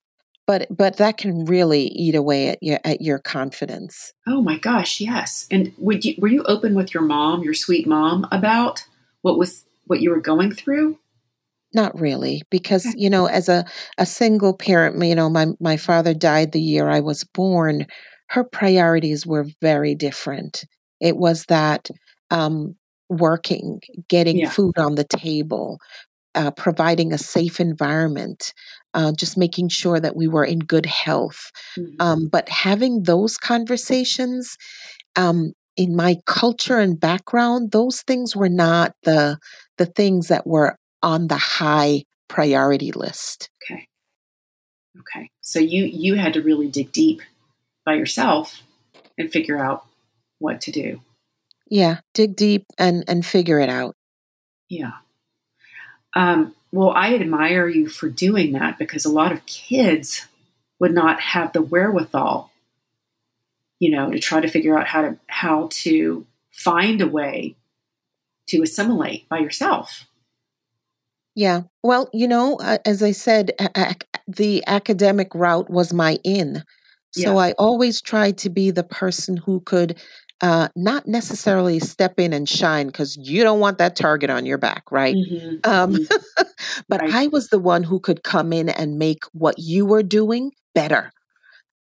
but 0.47 0.67
but 0.71 0.97
that 0.97 1.17
can 1.19 1.45
really 1.45 1.85
eat 1.87 2.15
away 2.15 2.49
at 2.49 2.63
your 2.63 2.79
at 2.85 3.01
your 3.01 3.19
confidence. 3.19 4.13
Oh 4.27 4.43
my 4.43 4.59
gosh, 4.59 5.01
yes. 5.01 5.47
And 5.51 5.73
would 5.79 6.05
you 6.05 6.15
were 6.19 6.29
you 6.29 6.43
open 6.45 6.75
with 6.75 6.93
your 6.95 7.03
mom, 7.03 7.43
your 7.43 7.55
sweet 7.55 7.87
mom, 7.87 8.27
about 8.33 8.85
what 9.23 9.39
was 9.39 9.65
what 9.87 10.01
you 10.01 10.11
were 10.11 10.21
going 10.21 10.53
through? 10.53 10.99
Not 11.73 11.99
really, 11.99 12.43
because 12.51 12.85
you 12.97 13.09
know, 13.09 13.27
as 13.27 13.49
a 13.49 13.65
a 13.97 14.05
single 14.07 14.55
parent, 14.57 15.03
you 15.05 15.15
know, 15.15 15.31
my 15.31 15.47
my 15.61 15.77
father 15.77 16.15
died 16.15 16.53
the 16.53 16.61
year 16.61 16.89
I 16.89 17.01
was 17.01 17.23
born. 17.23 17.87
Her 18.29 18.43
priorities 18.45 19.25
were 19.27 19.47
very 19.61 19.95
different. 19.95 20.65
It 21.01 21.17
was 21.17 21.45
that 21.47 21.89
um, 22.31 22.75
working, 23.09 23.81
getting 24.09 24.39
Yeah. 24.39 24.51
food 24.51 24.79
on 24.79 24.97
the 24.97 25.05
table, 25.05 25.79
uh, 26.35 26.51
providing 26.53 27.13
a 27.13 27.19
safe 27.19 27.61
environment, 27.61 28.53
uh, 28.95 29.13
just 29.13 29.37
making 29.37 29.69
sure 29.69 30.01
that 30.01 30.17
we 30.17 30.29
were 30.29 30.45
in 30.45 30.59
good 30.61 30.87
health. 30.87 31.51
Mhm. 31.77 31.97
Um, 32.01 32.29
but 32.29 32.49
having 32.49 33.03
those 33.03 33.37
conversations 33.37 34.57
um, 35.17 35.53
in 35.77 35.97
my 35.97 36.17
culture 36.27 36.79
and 36.79 36.99
background, 36.99 37.73
those 37.73 38.03
things 38.03 38.37
were 38.37 38.49
not 38.49 38.93
the 39.03 39.39
the 39.79 39.87
things 39.87 40.29
that 40.29 40.47
were 40.47 40.77
on 41.03 41.29
the 41.29 41.37
high 41.37 42.05
priority 42.29 42.93
list. 42.93 43.49
Okay. 43.65 43.87
Okay. 44.99 45.31
So 45.41 45.59
you 45.59 45.85
you 45.85 46.15
had 46.15 46.35
to 46.35 46.43
really 46.43 46.69
dig 46.69 46.93
deep 46.93 47.23
by 47.85 47.95
yourself 47.95 48.63
and 49.17 49.31
figure 49.31 49.59
out 49.59 49.87
what 50.39 50.61
to 50.63 50.73
do. 50.73 51.01
Yeah, 51.69 52.01
dig 52.15 52.37
deep 52.37 52.67
and 52.79 53.05
and 53.09 53.25
figure 53.25 53.61
it 53.61 53.71
out. 53.71 53.95
Yeah. 54.69 54.93
Um, 56.15 56.55
well, 56.73 56.91
I 56.91 57.15
admire 57.15 57.69
you 57.69 57.89
for 57.89 58.09
doing 58.09 58.53
that 58.53 58.79
because 58.79 59.05
a 59.05 59.11
lot 59.11 59.33
of 59.33 59.45
kids 59.47 60.27
would 60.79 60.93
not 60.95 61.21
have 61.21 61.53
the 61.53 61.63
wherewithal, 61.63 62.51
you 63.79 63.91
know, 63.91 64.11
to 64.11 64.19
try 64.19 64.41
to 64.41 64.49
figure 64.49 64.79
out 64.79 64.87
how 64.87 65.03
to 65.03 65.17
how 65.27 65.69
to 65.73 66.27
find 66.53 67.01
a 67.01 67.09
way 67.09 67.57
to 68.49 68.63
assimilate 68.63 69.29
by 69.29 69.39
yourself. 69.39 70.07
Yeah. 71.35 71.63
Well, 71.83 72.09
you 72.13 72.29
know, 72.29 72.57
uh, 72.57 72.79
as 72.85 73.03
I 73.03 73.13
said, 73.13 73.53
ac- 73.77 73.97
the 74.27 74.65
academic 74.67 75.35
route 75.35 75.71
was 75.71 75.93
my 75.93 76.19
in. 76.25 76.63
So 77.13 77.35
Yeah. 77.35 77.37
I 77.37 77.53
always 77.53 78.01
tried 78.01 78.39
to 78.39 78.51
be 78.51 78.71
the 78.71 78.85
person 78.85 79.37
who 79.37 79.61
could 79.61 80.01
uh, 80.43 80.69
not 80.77 81.07
necessarily 81.07 81.79
step 81.81 82.19
in 82.19 82.33
and 82.33 82.49
shine 82.49 82.87
because 82.87 83.17
you 83.17 83.43
don't 83.43 83.61
want 83.61 83.79
that 83.79 83.97
target 83.97 84.31
on 84.31 84.47
your 84.47 84.59
back, 84.59 84.85
right? 84.91 85.17
Mhm. 85.17 85.61
Um, 85.65 85.93
Mhm. 85.95 86.09
but 86.89 87.01
Right. 87.03 87.15
I 87.15 87.27
was 87.29 87.49
the 87.49 87.59
one 87.59 87.83
who 87.83 88.01
could 88.01 88.23
come 88.23 88.53
in 88.53 88.69
and 88.71 88.99
make 88.99 89.25
what 89.33 89.59
you 89.59 89.87
were 89.87 90.03
doing 90.03 90.53
better, 90.75 91.11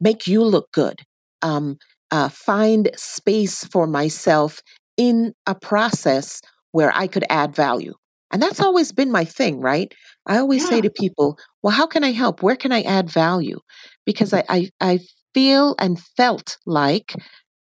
make 0.00 0.26
you 0.26 0.44
look 0.44 0.70
good, 0.72 1.00
um, 1.42 1.78
uh, 2.10 2.28
find 2.28 2.90
space 2.96 3.64
for 3.64 3.86
myself 3.86 4.60
in 4.96 5.34
a 5.46 5.54
process 5.54 6.40
where 6.72 6.92
I 6.94 7.06
could 7.06 7.24
add 7.30 7.54
value. 7.54 7.94
And 8.30 8.42
that's 8.42 8.60
always 8.60 8.92
been 8.92 9.10
my 9.10 9.24
thing, 9.24 9.60
right? 9.60 9.92
I 10.26 10.38
always 10.38 10.66
say 10.66 10.80
to 10.82 10.90
people, 10.90 11.38
well, 11.62 11.72
how 11.72 11.86
can 11.86 12.04
I 12.04 12.12
help? 12.12 12.42
Where 12.42 12.56
can 12.56 12.72
I 12.72 12.82
add 12.82 13.10
value? 13.10 13.58
Because 14.04 14.32
I, 14.34 14.44
I, 14.48 14.70
I 14.80 15.00
feel 15.34 15.74
and 15.78 16.00
felt 16.16 16.58
like 16.66 17.14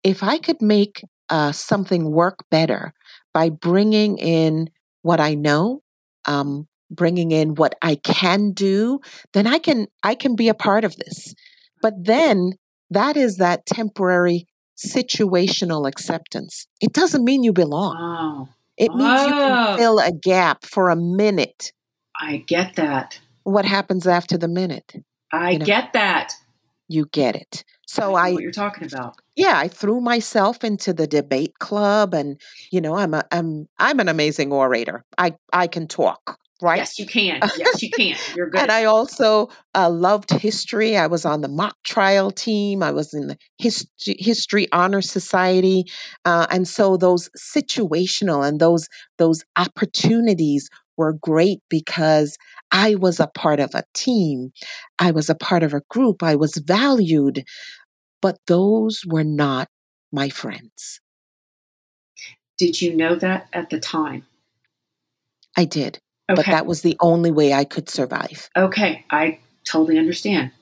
if 0.06 0.22
I 0.22 0.38
could 0.38 0.62
make 0.62 1.02
uh, 1.30 1.50
something 1.50 2.12
work 2.12 2.44
better 2.48 2.92
by 3.34 3.50
bringing 3.50 4.18
in 4.18 4.70
what 5.02 5.18
I 5.18 5.34
know, 5.34 5.82
um, 6.26 6.68
bringing 6.92 7.32
in 7.32 7.56
what 7.56 7.74
I 7.82 7.96
can 7.96 8.52
do, 8.52 9.00
then 9.32 9.48
I 9.48 9.58
can 9.58 9.88
I 10.04 10.14
can 10.14 10.36
be 10.36 10.48
a 10.48 10.54
part 10.54 10.84
of 10.84 10.94
this. 10.96 11.34
But 11.82 11.94
then 11.98 12.52
that 12.90 13.16
is 13.16 13.38
that 13.38 13.66
temporary 13.66 14.46
situational 14.78 15.88
acceptance. 15.88 16.68
It 16.80 16.92
doesn't 16.92 17.24
mean 17.24 17.42
you 17.42 17.52
belong. 17.52 18.48
It 18.76 18.94
means 18.94 19.26
you 19.26 19.32
can 19.34 19.76
fill 19.76 19.98
a 19.98 20.12
gap 20.12 20.64
for 20.64 20.90
a 20.90 20.96
minute. 20.96 21.72
I 22.20 22.36
get 22.46 22.76
that. 22.76 23.18
What 23.42 23.64
happens 23.64 24.06
after 24.06 24.38
the 24.38 24.48
minute? 24.48 24.92
I 25.32 25.52
You 25.52 25.58
know. 25.58 25.64
get 25.64 25.94
that. 25.94 26.34
You 26.88 27.06
get 27.10 27.34
it. 27.34 27.64
So 27.86 28.14
I 28.14 28.28
I 28.28 28.32
what 28.32 28.42
you're 28.42 28.52
talking 28.52 28.84
about. 28.86 29.16
yeah, 29.36 29.58
I 29.58 29.68
threw 29.68 30.00
myself 30.00 30.64
into 30.64 30.92
the 30.92 31.06
debate 31.06 31.58
club 31.58 32.14
and 32.14 32.40
you 32.70 32.80
know, 32.80 32.96
I'm 32.96 33.14
a 33.14 33.24
I'm 33.32 33.68
I'm 33.78 34.00
an 34.00 34.08
amazing 34.08 34.52
orator. 34.52 35.04
I 35.18 35.34
I 35.52 35.66
can 35.66 35.86
talk, 35.86 36.38
right? 36.60 36.78
Yes, 36.78 36.98
you 36.98 37.06
can. 37.06 37.40
Yes, 37.56 37.82
you 37.82 37.90
can. 37.90 38.16
You're 38.34 38.50
good. 38.50 38.60
and 38.62 38.72
I 38.72 38.84
also 38.84 39.48
uh, 39.74 39.90
loved 39.90 40.30
history. 40.30 40.96
I 40.96 41.06
was 41.06 41.24
on 41.24 41.42
the 41.42 41.48
mock 41.48 41.76
trial 41.84 42.30
team. 42.30 42.82
I 42.82 42.90
was 42.90 43.14
in 43.14 43.28
the 43.28 43.36
hist- 43.58 43.88
history 44.18 44.66
honor 44.72 45.02
society, 45.02 45.84
uh, 46.24 46.46
and 46.50 46.66
so 46.66 46.96
those 46.96 47.28
situational 47.38 48.46
and 48.46 48.58
those 48.60 48.88
those 49.18 49.44
opportunities 49.56 50.68
were 50.96 51.12
great 51.12 51.60
because 51.68 52.36
I 52.72 52.94
was 52.96 53.20
a 53.20 53.26
part 53.28 53.60
of 53.60 53.74
a 53.74 53.84
team. 53.94 54.52
I 54.98 55.10
was 55.10 55.30
a 55.30 55.34
part 55.34 55.62
of 55.62 55.72
a 55.72 55.82
group. 55.88 56.22
I 56.22 56.36
was 56.36 56.56
valued, 56.56 57.44
but 58.20 58.38
those 58.46 59.02
were 59.06 59.24
not 59.24 59.68
my 60.12 60.28
friends. 60.28 61.00
Did 62.58 62.80
you 62.80 62.94
know 62.96 63.14
that 63.16 63.48
at 63.52 63.70
the 63.70 63.78
time? 63.78 64.26
I 65.56 65.64
did, 65.64 65.98
Okay. 66.30 66.36
but 66.36 66.46
that 66.46 66.66
was 66.66 66.82
the 66.82 66.96
only 67.00 67.30
way 67.30 67.52
I 67.52 67.64
could 67.64 67.88
survive. 67.88 68.50
Okay, 68.56 69.04
I 69.10 69.38
totally 69.64 69.98
understand. 69.98 70.52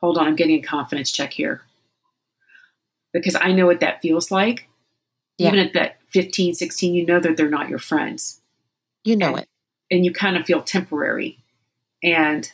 Hold 0.00 0.18
on, 0.18 0.26
I'm 0.26 0.36
getting 0.36 0.58
a 0.58 0.62
confidence 0.62 1.10
check 1.10 1.32
here. 1.32 1.62
Because 3.12 3.34
I 3.34 3.52
know 3.52 3.66
what 3.66 3.80
that 3.80 4.02
feels 4.02 4.30
like. 4.30 4.68
Yeah. 5.38 5.48
Even 5.48 5.60
at 5.60 5.72
that 5.74 5.98
15, 6.08 6.54
16, 6.54 6.94
you 6.94 7.04
know 7.06 7.18
that 7.20 7.36
they're 7.36 7.48
not 7.48 7.68
your 7.68 7.78
friends. 7.78 8.40
You 9.06 9.16
know 9.16 9.28
And- 9.30 9.38
it. 9.40 9.48
And 9.90 10.04
you 10.04 10.12
kind 10.12 10.36
of 10.36 10.44
feel 10.44 10.62
temporary. 10.62 11.38
And 12.02 12.50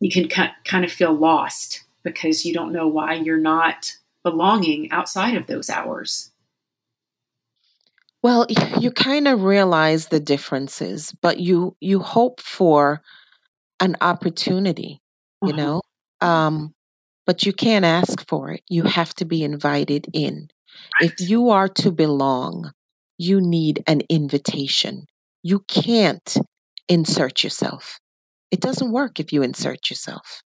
you 0.00 0.10
can 0.10 0.28
kind 0.64 0.84
of 0.84 0.90
feel 0.92 1.12
lost 1.14 1.84
because 2.02 2.44
you 2.44 2.52
don't 2.52 2.72
know 2.72 2.88
why 2.88 3.14
you're 3.14 3.38
not 3.38 3.96
belonging 4.24 4.90
outside 4.90 5.34
of 5.36 5.46
those 5.46 5.70
hours. 5.70 6.30
Well, 8.22 8.46
you 8.80 8.90
kind 8.90 9.28
of 9.28 9.42
realize 9.42 10.08
the 10.08 10.18
differences, 10.20 11.14
but 11.22 11.38
you 11.38 11.76
you 11.80 12.00
hope 12.00 12.40
for 12.40 13.02
an 13.78 13.96
opportunity, 14.00 15.00
you 15.42 15.50
Uh-huh. 15.50 15.56
know. 15.56 15.82
Um, 16.20 16.74
but 17.26 17.46
you 17.46 17.52
can't 17.52 17.84
ask 17.84 18.26
for 18.28 18.50
it. 18.50 18.62
You 18.68 18.82
have 18.84 19.14
to 19.14 19.24
be 19.24 19.44
invited 19.44 20.06
in. 20.12 20.48
If 21.00 21.20
you 21.20 21.50
are 21.50 21.68
to 21.68 21.92
belong, 21.92 22.72
you 23.18 23.40
need 23.40 23.82
an 23.86 24.02
invitation. 24.08 25.06
You 25.42 25.60
can't 25.68 26.36
insert 26.88 27.42
yourself. 27.44 27.98
It 28.50 28.60
doesn't 28.60 28.92
work 28.92 29.20
if 29.20 29.32
you 29.32 29.42
insert 29.42 29.90
yourself. 29.90 30.42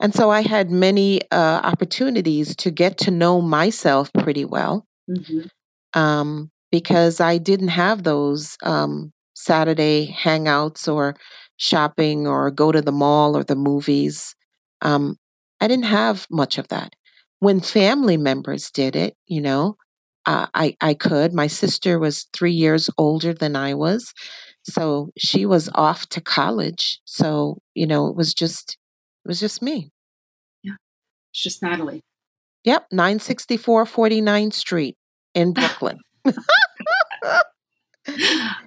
And 0.00 0.14
so 0.14 0.30
I 0.30 0.42
had 0.42 0.70
many 0.70 1.20
uh, 1.30 1.60
opportunities 1.62 2.56
to 2.56 2.70
get 2.70 2.98
to 2.98 3.10
know 3.10 3.40
myself 3.40 4.10
pretty 4.12 4.44
well 4.44 4.86
Mhm. 5.08 5.48
um, 5.94 6.50
because 6.70 7.20
I 7.20 7.38
didn't 7.38 7.68
have 7.68 8.02
those 8.02 8.56
um, 8.62 9.12
Saturday 9.34 10.14
hangouts 10.16 10.92
or 10.92 11.14
shopping 11.56 12.26
or 12.26 12.50
go 12.50 12.72
to 12.72 12.82
the 12.82 12.92
mall 12.92 13.36
or 13.36 13.44
the 13.44 13.54
movies. 13.56 14.34
Um, 14.82 15.16
I 15.60 15.68
didn't 15.68 15.84
have 15.86 16.26
much 16.30 16.58
of 16.58 16.68
that. 16.68 16.94
When 17.38 17.60
family 17.60 18.16
members 18.16 18.70
did 18.70 18.96
it, 18.96 19.14
you 19.26 19.40
know, 19.40 19.76
uh, 20.26 20.46
I 20.54 20.76
I 20.80 20.94
could. 20.94 21.32
My 21.32 21.46
sister 21.46 21.98
was 21.98 22.26
three 22.32 22.52
years 22.52 22.90
older 22.98 23.32
than 23.32 23.56
I 23.56 23.74
was, 23.74 24.12
so 24.62 25.10
she 25.16 25.46
was 25.46 25.68
off 25.74 26.08
to 26.10 26.20
college. 26.20 27.00
So 27.04 27.58
you 27.74 27.86
know, 27.86 28.06
it 28.08 28.16
was 28.16 28.34
just 28.34 28.76
it 29.24 29.28
was 29.28 29.40
just 29.40 29.62
me. 29.62 29.90
Yeah. 30.62 30.74
It's 31.32 31.42
just 31.42 31.62
Natalie. 31.62 32.02
Yep, 32.64 32.86
964 32.92 33.84
49th 33.84 34.54
Street 34.54 34.96
in 35.34 35.52
Brooklyn. 35.52 35.98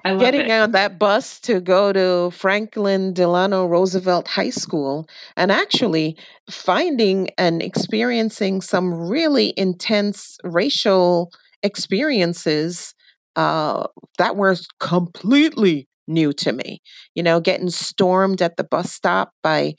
Getting 0.03 0.47
it. 0.47 0.51
on 0.51 0.71
that 0.71 0.97
bus 0.97 1.39
to 1.41 1.59
go 1.59 1.93
to 1.93 2.31
Franklin 2.31 3.13
Delano 3.13 3.65
Roosevelt 3.65 4.27
High 4.27 4.49
School 4.49 5.07
and 5.35 5.51
actually 5.51 6.17
finding 6.49 7.29
and 7.37 7.61
experiencing 7.61 8.61
some 8.61 8.93
really 8.93 9.53
intense 9.57 10.37
racial 10.43 11.31
experiences 11.63 12.93
uh, 13.35 13.87
that 14.17 14.35
were 14.35 14.55
completely 14.79 15.87
new 16.07 16.33
to 16.33 16.51
me. 16.51 16.81
You 17.15 17.23
know, 17.23 17.39
getting 17.39 17.69
stormed 17.69 18.41
at 18.41 18.57
the 18.57 18.63
bus 18.63 18.91
stop 18.91 19.31
by 19.43 19.75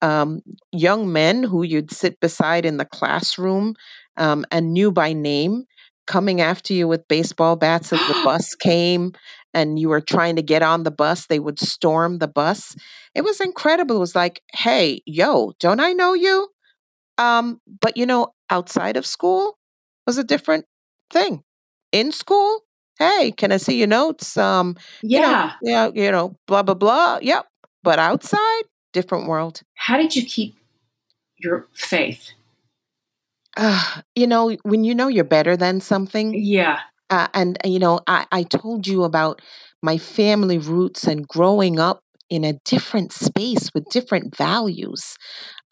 um, 0.00 0.40
young 0.72 1.12
men 1.12 1.42
who 1.44 1.62
you'd 1.62 1.92
sit 1.92 2.18
beside 2.20 2.64
in 2.64 2.76
the 2.76 2.84
classroom 2.84 3.74
um, 4.16 4.44
and 4.50 4.72
knew 4.72 4.90
by 4.90 5.12
name 5.12 5.64
coming 6.06 6.40
after 6.40 6.74
you 6.74 6.88
with 6.88 7.06
baseball 7.08 7.56
bats 7.56 7.92
as 7.92 8.00
the 8.00 8.20
bus 8.24 8.54
came 8.54 9.12
and 9.54 9.78
you 9.78 9.88
were 9.88 10.00
trying 10.00 10.36
to 10.36 10.42
get 10.42 10.62
on 10.62 10.82
the 10.82 10.90
bus, 10.90 11.26
they 11.26 11.38
would 11.38 11.60
storm 11.60 12.18
the 12.18 12.28
bus. 12.28 12.74
It 13.14 13.22
was 13.22 13.40
incredible. 13.40 13.96
It 13.96 14.00
was 14.00 14.14
like, 14.14 14.42
hey, 14.54 15.00
yo, 15.06 15.52
don't 15.60 15.80
I 15.80 15.92
know 15.92 16.14
you? 16.14 16.48
Um, 17.18 17.60
but 17.80 17.96
you 17.96 18.06
know, 18.06 18.28
outside 18.50 18.96
of 18.96 19.06
school 19.06 19.58
was 20.06 20.18
a 20.18 20.24
different 20.24 20.64
thing. 21.12 21.42
In 21.92 22.10
school, 22.12 22.62
hey, 22.98 23.32
can 23.36 23.52
I 23.52 23.58
see 23.58 23.78
your 23.78 23.88
notes? 23.88 24.36
Um, 24.36 24.76
yeah. 25.02 25.52
You 25.62 25.70
know, 25.72 25.90
yeah, 25.94 26.04
you 26.06 26.10
know, 26.12 26.36
blah 26.46 26.62
blah 26.62 26.74
blah. 26.74 27.18
Yep. 27.22 27.46
But 27.82 27.98
outside, 27.98 28.62
different 28.92 29.26
world. 29.28 29.60
How 29.74 29.96
did 29.96 30.16
you 30.16 30.24
keep 30.24 30.56
your 31.38 31.68
faith? 31.74 32.30
Uh, 33.56 34.00
you 34.14 34.26
know, 34.26 34.56
when 34.62 34.84
you 34.84 34.94
know 34.94 35.08
you're 35.08 35.24
better 35.24 35.56
than 35.56 35.80
something, 35.80 36.32
Yeah. 36.34 36.78
uh, 37.10 37.28
and 37.34 37.58
you 37.64 37.78
know, 37.78 38.00
I, 38.06 38.26
I 38.32 38.42
told 38.44 38.86
you 38.86 39.04
about 39.04 39.42
my 39.82 39.98
family 39.98 40.58
roots 40.58 41.04
and 41.04 41.26
growing 41.28 41.78
up 41.78 42.00
in 42.30 42.44
a 42.44 42.54
different 42.64 43.12
space 43.12 43.70
with 43.74 43.84
different 43.90 44.34
values. 44.36 45.16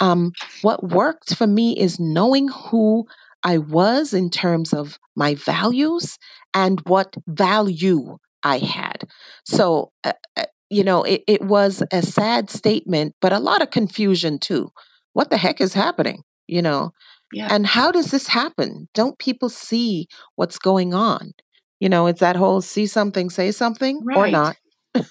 Um, 0.00 0.32
what 0.62 0.82
worked 0.90 1.35
for 1.35 1.47
me 1.47 1.78
is 1.78 1.99
knowing 1.99 2.49
who 2.49 3.06
I 3.42 3.59
was 3.59 4.12
in 4.12 4.30
terms 4.30 4.73
of 4.73 4.99
my 5.16 5.35
values 5.35 6.18
and 6.54 6.80
what 6.87 7.14
value 7.26 8.18
I 8.42 8.59
had. 8.59 9.04
So, 9.44 9.92
uh, 10.04 10.12
uh, 10.37 10.44
you 10.68 10.85
know, 10.85 11.02
it, 11.02 11.23
it 11.26 11.42
was 11.42 11.82
a 11.92 12.02
sad 12.02 12.50
statement, 12.50 13.14
but 13.20 13.32
a 13.32 13.38
lot 13.38 13.62
of 13.62 13.70
confusion 13.70 14.38
too. 14.38 14.70
What 15.12 15.30
the 15.30 15.37
heck 15.37 15.61
is 15.61 15.75
happening? 15.75 16.23
You 16.47 16.62
know, 16.62 16.92
Yeah. 17.32 17.49
and 17.50 17.66
how 17.66 17.90
does 17.92 18.11
this 18.11 18.28
happen? 18.28 18.88
Don't 18.94 19.18
people 19.18 19.49
see 19.49 20.09
what's 20.37 20.59
going 20.59 20.94
on? 20.94 21.32
You 21.80 21.88
know, 21.88 22.06
it's 22.06 22.20
that 22.20 22.37
whole 22.37 22.61
see 22.61 22.87
something, 22.87 23.30
say 23.30 23.50
something 23.52 24.02
or 24.14 24.28
not. 24.28 24.56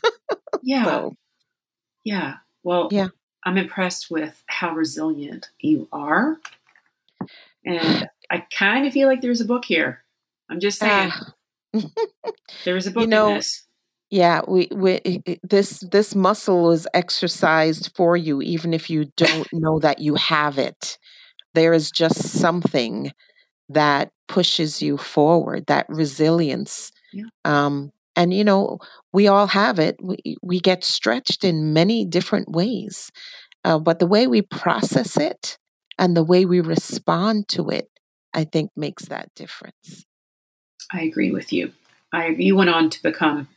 Yeah. 0.62 0.84
So, 0.86 1.16
Yeah. 2.04 2.34
Well, 2.64 2.90
Yeah. 2.92 3.08
I'm 3.46 3.58
impressed 3.58 4.12
with 4.12 4.44
how 4.48 4.74
resilient 4.74 5.50
you 5.60 5.88
are. 5.94 6.38
And 7.66 8.10
I 8.30 8.46
kind 8.52 8.86
of 8.86 8.94
feel 8.94 9.08
like 9.08 9.22
there's 9.22 9.42
a 9.42 9.46
book 9.46 9.66
here. 9.66 10.04
I'm 10.50 10.60
just 10.60 10.80
saying, 10.80 11.12
ah, 11.14 11.34
there's 12.66 12.88
a 12.88 12.92
book 12.92 13.02
you 13.02 13.08
know, 13.08 13.30
in 13.30 13.36
this. 13.36 13.64
yeah, 14.10 14.42
we, 14.48 14.68
we 14.72 15.22
this 15.44 15.80
this 15.92 16.16
muscle 16.16 16.72
is 16.72 16.88
exercised 16.94 17.92
for 17.96 18.18
you, 18.18 18.42
even 18.42 18.74
if 18.74 18.90
you 18.90 19.06
don't 19.18 19.48
know 19.54 19.80
that 19.80 20.00
you 20.00 20.16
have 20.16 20.58
it. 20.58 20.98
There 21.54 21.74
is 21.74 21.92
just 21.92 22.22
something 22.22 23.12
that 23.70 24.12
pushes 24.28 24.82
you 24.82 24.98
forward, 24.98 25.66
that 25.68 25.88
resilience. 25.90 26.92
Yeah. 27.12 27.26
Um, 27.46 27.92
and 28.16 28.34
you 28.34 28.44
know, 28.44 28.80
we 29.14 29.28
all 29.28 29.48
have 29.48 29.80
it. 29.80 29.98
We 30.02 30.38
we 30.42 30.60
get 30.60 30.84
stretched 30.84 31.44
in 31.44 31.74
many 31.74 32.06
different 32.06 32.50
ways, 32.52 33.12
uh, 33.64 33.80
but 33.80 34.00
the 34.00 34.08
way 34.08 34.28
we 34.28 34.42
process 34.42 35.18
it 35.18 35.58
and 35.98 36.16
the 36.16 36.24
way 36.24 36.46
we 36.46 36.62
respond 36.62 37.48
to 37.50 37.70
it, 37.70 37.90
I 38.34 38.44
think, 38.44 38.72
makes 38.76 39.06
that 39.06 39.34
difference. 39.36 40.06
I 40.94 41.02
agree 41.02 41.32
with 41.32 41.52
you. 41.54 41.72
I 42.14 42.30
you 42.30 42.56
went 42.56 42.70
on 42.70 42.90
to 42.90 43.04
become 43.04 43.48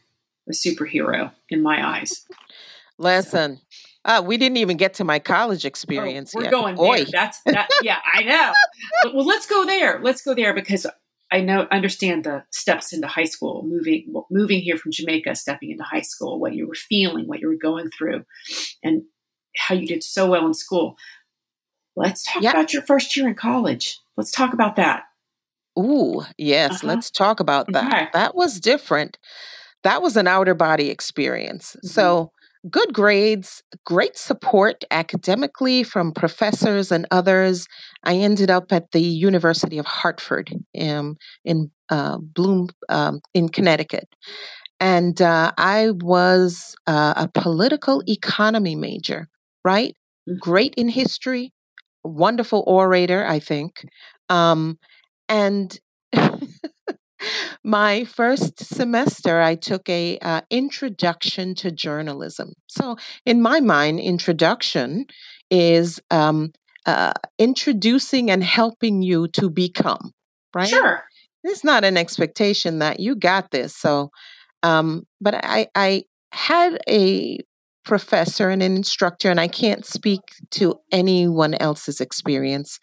a 0.49 0.53
superhero 0.53 1.33
in 1.49 1.63
my 1.63 1.87
eyes. 1.87 2.27
Listen, 2.99 3.61
uh, 4.05 4.23
we 4.25 4.37
didn't 4.37 4.59
even 4.59 4.77
get 4.77 4.95
to 4.95 5.05
my 5.05 5.19
college 5.19 5.65
Oh, 5.65 5.69
experience 5.69 6.35
we're 6.35 6.43
yet. 6.45 6.51
going 6.51 6.79
Oi. 6.79 6.99
there. 6.99 7.07
That's 7.11 7.41
that. 7.47 7.69
Yeah, 7.83 7.99
I 8.13 8.23
know. 8.23 8.53
But, 9.03 9.15
well, 9.15 9.27
let's 9.27 9.47
go 9.47 9.65
there. 9.65 10.01
Let's 10.03 10.23
go 10.23 10.35
there 10.35 10.55
because 10.55 10.87
I 11.31 11.41
know 11.41 11.67
understand 11.71 12.25
the 12.25 12.45
steps 12.51 12.93
into 12.93 13.07
high 13.07 13.25
school, 13.25 13.63
moving 13.65 14.05
well, 14.09 14.27
moving 14.31 14.61
here 14.61 14.77
from 14.77 14.93
Jamaica, 14.93 15.35
stepping 15.37 15.71
into 15.71 15.85
high 15.85 16.03
school, 16.03 16.39
what 16.39 16.53
you 16.53 16.69
were 16.69 16.75
feeling, 16.75 17.27
what 17.27 17.41
you 17.41 17.49
were 17.49 17.57
going 17.57 17.91
through, 17.91 18.25
and 18.83 19.03
how 19.57 19.75
you 19.75 19.87
did 19.87 20.03
so 20.03 20.31
well 20.31 20.47
in 20.47 20.55
school. 20.55 20.97
Let's 21.97 22.25
talk 22.25 22.43
Yeah. 22.43 22.51
about 22.51 22.73
your 22.73 22.83
first 22.83 23.17
year 23.17 23.29
in 23.29 23.35
college. 23.35 23.99
Let's 24.17 24.31
talk 24.31 24.53
about 24.53 24.77
that. 24.77 25.05
Ooh, 25.79 26.23
yes, 26.37 26.73
Uh-huh. 26.73 26.89
let's 26.89 27.11
talk 27.11 27.41
about 27.41 27.73
that. 27.73 27.87
Okay. 27.93 28.09
That 28.13 28.35
was 28.35 28.61
different. 28.61 29.19
That 29.85 30.03
was 30.03 30.17
an 30.17 30.27
outer 30.29 30.55
body 30.55 30.91
experience. 30.91 31.77
Mhm. 31.85 31.89
So, 31.89 32.33
good 32.71 32.93
grades, 32.95 33.63
great 33.87 34.17
support 34.19 34.85
academically 34.91 35.83
from 35.83 36.13
professors 36.13 36.93
and 36.93 37.07
others. 37.11 37.67
I 38.05 38.17
ended 38.17 38.51
up 38.51 38.73
at 38.73 38.93
the 38.93 39.01
University 39.03 39.79
of 39.79 39.87
Hartford 39.87 40.53
um, 40.81 41.17
in 41.45 41.71
uh, 41.91 42.19
Bloom, 42.19 42.69
um, 42.89 43.21
in 43.35 43.49
Connecticut. 43.49 44.09
And 44.81 45.21
uh, 45.23 45.53
I 45.59 45.91
was 45.93 46.75
uh, 46.87 47.15
a 47.17 47.29
political 47.29 48.03
economy 48.09 48.77
major, 48.77 49.29
right? 49.65 49.95
Mhm. 50.29 50.39
Great 50.39 50.75
in 50.77 50.89
history, 50.89 51.53
wonderful 52.05 52.65
orator, 52.67 53.25
I 53.27 53.39
think. 53.39 53.85
Um, 54.29 54.79
and 55.29 55.79
my 57.65 58.05
first 58.05 58.59
semester 58.59 59.41
i 59.41 59.55
took 59.55 59.89
a 59.89 60.19
uh, 60.19 60.41
introduction 60.51 61.55
to 61.55 61.71
journalism 61.71 62.53
so 62.67 62.97
in 63.25 63.41
my 63.41 63.61
mind 63.61 64.01
introduction 64.01 65.07
is 65.51 66.01
um, 66.11 66.51
uh, 66.87 67.13
introducing 67.39 68.31
and 68.31 68.43
helping 68.43 69.03
you 69.03 69.29
to 69.29 69.49
become 69.49 70.11
right 70.55 70.69
Sure. 70.69 71.05
it's 71.45 71.63
not 71.65 71.85
an 71.85 71.97
expectation 71.97 72.81
that 72.81 72.99
you 72.99 73.15
got 73.15 73.51
this 73.53 73.77
so 73.77 74.11
um, 74.63 75.05
but 75.21 75.35
i 75.45 75.69
i 75.75 76.03
had 76.33 76.79
a 76.89 77.39
professor 77.85 78.49
and 78.51 78.63
an 78.63 78.77
instructor 78.77 79.31
and 79.31 79.41
i 79.41 79.49
can't 79.49 79.85
speak 79.85 80.21
to 80.51 80.75
anyone 80.93 81.55
else's 81.55 82.01
experience 82.01 82.79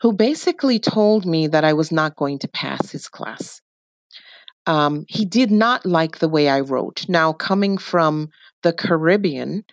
who 0.00 0.12
basically 0.12 0.78
told 0.80 1.24
me 1.24 1.46
that 1.46 1.64
I 1.64 1.72
was 1.72 1.92
not 1.92 2.16
going 2.16 2.38
to 2.40 2.48
pass 2.48 2.90
his 2.90 3.06
class. 3.08 3.60
Um, 4.66 5.04
he 5.08 5.24
did 5.24 5.50
not 5.50 5.84
like 5.84 6.18
the 6.18 6.28
way 6.28 6.48
I 6.48 6.60
wrote. 6.60 7.04
Now, 7.08 7.32
coming 7.32 7.78
from 7.78 8.28
the 8.62 8.72
Caribbean, 8.72 9.64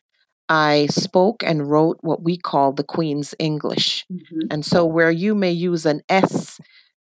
I 0.50 0.88
spoke 0.90 1.44
and 1.44 1.70
wrote 1.70 1.98
what 2.02 2.24
we 2.24 2.38
call 2.38 2.74
the 2.74 2.84
Queen's 2.84 3.36
English. 3.38 4.06
Mhm. 4.12 4.48
And 4.50 4.66
so, 4.66 4.86
where 4.86 5.12
you 5.12 5.36
may 5.36 5.52
use 5.52 5.86
an 5.86 6.02
S, 6.10 6.60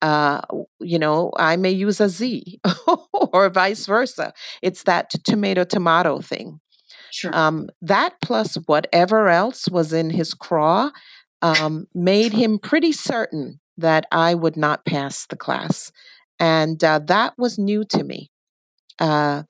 uh, 0.02 0.40
you 0.80 0.98
know, 0.98 1.32
I 1.36 1.56
may 1.56 1.70
use 1.72 2.00
a 2.00 2.08
Z 2.08 2.60
or 3.12 3.50
vice 3.50 3.86
versa. 3.86 4.32
It's 4.62 4.84
that 4.84 5.10
tomato 5.24 5.64
tomato 5.64 6.20
thing. 6.20 6.60
Sure. 7.16 7.34
Um, 7.34 7.70
that 7.80 8.20
plus 8.20 8.56
whatever 8.66 9.30
else 9.30 9.70
was 9.70 9.94
in 9.94 10.10
his 10.10 10.34
craw 10.34 10.90
um, 11.40 11.86
made 11.94 12.34
him 12.34 12.58
pretty 12.58 12.92
certain 12.92 13.58
that 13.78 14.04
I 14.12 14.34
would 14.34 14.58
not 14.58 14.84
pass 14.84 15.26
the 15.26 15.36
class. 15.36 15.92
And 16.38 16.82
uh, 16.84 17.00
that 17.06 17.32
was 17.38 17.58
new 17.58 17.84
to 17.86 18.04
me. 18.04 18.30
Uh, 18.98 19.44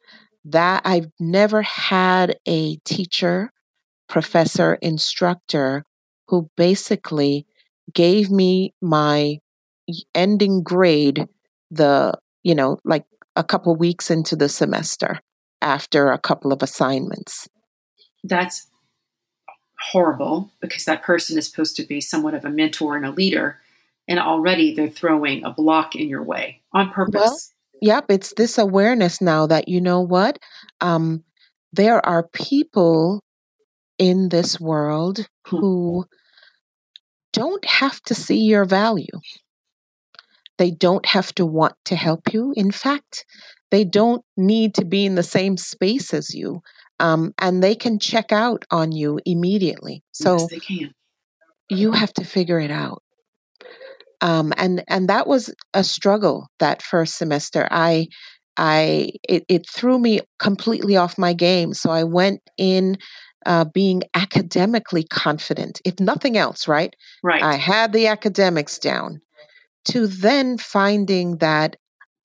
that 0.44 0.82
I've 0.84 1.08
never 1.18 1.62
had 1.62 2.36
a 2.46 2.76
teacher, 2.84 3.50
professor, 4.08 4.74
instructor 4.80 5.84
who 6.28 6.48
basically 6.56 7.46
gave 7.92 8.30
me 8.30 8.74
my 8.80 9.38
ending 10.14 10.62
grade 10.62 11.26
the, 11.72 12.14
you 12.44 12.54
know, 12.54 12.78
like 12.84 13.06
a 13.34 13.42
couple 13.42 13.74
weeks 13.74 14.08
into 14.08 14.36
the 14.36 14.48
semester 14.48 15.18
after 15.60 16.12
a 16.12 16.18
couple 16.18 16.52
of 16.52 16.62
assignments. 16.62 17.48
That's 18.28 18.66
horrible 19.92 20.50
because 20.60 20.84
that 20.84 21.02
person 21.02 21.38
is 21.38 21.48
supposed 21.48 21.76
to 21.76 21.84
be 21.84 22.00
somewhat 22.00 22.34
of 22.34 22.44
a 22.44 22.50
mentor 22.50 22.96
and 22.96 23.06
a 23.06 23.10
leader, 23.10 23.60
and 24.08 24.18
already 24.18 24.74
they're 24.74 24.88
throwing 24.88 25.44
a 25.44 25.50
block 25.50 25.94
in 25.94 26.08
your 26.08 26.22
way 26.22 26.60
on 26.72 26.90
purpose. 26.90 27.52
Yep, 27.82 28.06
it's 28.08 28.32
this 28.34 28.56
awareness 28.58 29.20
now 29.20 29.46
that 29.46 29.68
you 29.68 29.80
know 29.80 30.00
what? 30.00 30.38
Um, 30.80 31.22
there 31.72 32.04
are 32.06 32.26
people 32.32 33.22
in 33.98 34.30
this 34.30 34.58
world 34.58 35.26
Hmm. 35.46 35.56
who 35.58 36.04
don't 37.32 37.64
have 37.66 38.00
to 38.02 38.14
see 38.14 38.40
your 38.40 38.64
value. 38.64 39.20
They 40.58 40.70
don't 40.70 41.04
have 41.04 41.34
to 41.34 41.44
want 41.44 41.74
to 41.84 41.96
help 41.96 42.32
you. 42.32 42.54
In 42.56 42.70
fact, 42.70 43.24
They 43.72 43.82
don't 43.82 44.24
need 44.36 44.74
to 44.76 44.84
be 44.84 45.04
in 45.04 45.16
the 45.16 45.24
same 45.24 45.56
space 45.56 46.14
as 46.14 46.32
you. 46.32 46.62
Um, 46.98 47.34
and 47.38 47.62
they 47.62 47.74
can 47.74 47.98
check 47.98 48.32
out 48.32 48.64
on 48.70 48.92
you 48.92 49.20
immediately. 49.26 50.02
So 50.12 50.38
yes, 50.38 50.48
they 50.48 50.60
can. 50.60 50.92
You 51.68 51.92
have 51.92 52.12
to 52.14 52.24
figure 52.24 52.60
it 52.60 52.70
out. 52.70 53.02
Um, 54.20 54.52
and 54.56 54.82
and 54.88 55.08
that 55.08 55.26
was 55.26 55.54
a 55.74 55.84
struggle 55.84 56.48
that 56.58 56.82
first 56.82 57.16
semester. 57.16 57.68
I 57.70 58.08
I 58.56 59.10
it, 59.28 59.44
it 59.48 59.68
threw 59.68 59.98
me 59.98 60.20
completely 60.38 60.96
off 60.96 61.18
my 61.18 61.34
game. 61.34 61.74
So 61.74 61.90
I 61.90 62.04
went 62.04 62.40
in 62.56 62.96
uh, 63.44 63.64
being 63.64 64.02
academically 64.14 65.04
confident, 65.04 65.80
if 65.84 66.00
nothing 66.00 66.36
else, 66.36 66.66
right? 66.66 66.94
Right. 67.22 67.42
I 67.42 67.56
had 67.56 67.92
the 67.92 68.06
academics 68.06 68.78
down 68.78 69.20
to 69.86 70.06
then 70.06 70.58
finding 70.58 71.36
that 71.38 71.76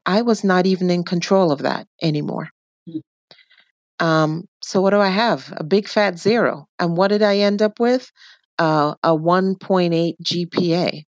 I 0.05 0.23
was 0.23 0.43
not 0.43 0.65
even 0.65 0.89
in 0.89 1.03
control 1.03 1.51
of 1.51 1.59
that 1.59 1.87
anymore. 2.01 2.49
Mm. 2.89 3.01
Um, 3.99 4.45
so 4.71 4.79
what 4.79 4.91
do 4.91 5.01
I 5.01 5.09
have? 5.09 5.53
A 5.57 5.65
big 5.65 5.85
fat 5.85 6.17
zero. 6.17 6.65
And 6.79 6.95
what 6.95 7.09
did 7.09 7.21
I 7.21 7.39
end 7.39 7.61
up 7.61 7.77
with? 7.77 8.09
Uh, 8.57 8.95
a 9.03 9.09
1.8 9.09 10.13
GPA. 10.23 11.03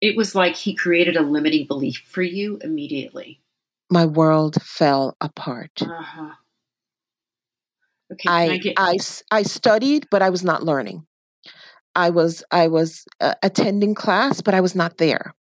It 0.00 0.16
was 0.16 0.34
like 0.34 0.56
he 0.56 0.74
created 0.74 1.16
a 1.16 1.20
limiting 1.20 1.66
belief 1.66 2.02
for 2.06 2.22
you 2.22 2.58
immediately. 2.62 3.42
My 3.90 4.06
world 4.06 4.56
fell 4.62 5.18
apart. 5.20 5.82
Uh-huh. 5.82 6.30
Okay, 8.14 8.26
I, 8.26 8.44
I, 8.52 8.56
get- 8.56 8.74
I, 8.78 8.96
I 9.30 9.42
studied, 9.42 10.06
but 10.10 10.22
I 10.22 10.30
was 10.30 10.42
not 10.42 10.62
learning. 10.62 11.06
I 11.94 12.08
was 12.08 12.42
I 12.50 12.68
was 12.68 13.04
uh, 13.20 13.34
attending 13.42 13.94
class, 13.94 14.40
but 14.40 14.54
I 14.54 14.62
was 14.62 14.74
not 14.74 14.96
there. 14.96 15.34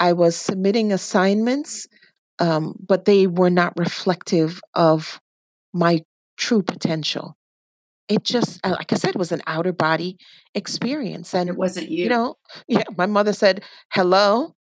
I 0.00 0.12
was 0.12 0.34
submitting 0.34 0.92
assignments, 0.92 1.86
um, 2.40 2.74
but 2.84 3.04
they 3.04 3.28
were 3.28 3.50
not 3.50 3.78
reflective 3.78 4.60
of 4.74 5.20
my 5.72 6.02
true 6.36 6.62
potential. 6.62 7.36
It 8.08 8.24
just, 8.24 8.58
uh, 8.64 8.70
like 8.70 8.92
I 8.92 8.96
said, 8.96 9.16
was 9.16 9.32
an 9.32 9.42
outer 9.46 9.72
body 9.72 10.16
experience, 10.54 11.34
and 11.34 11.50
it 11.50 11.56
wasn't 11.56 11.90
you. 11.90 12.04
You 12.04 12.08
know, 12.08 12.34
yeah. 12.68 12.84
My 12.96 13.06
mother 13.06 13.34
said, 13.34 13.62
"Hello, 13.92 14.54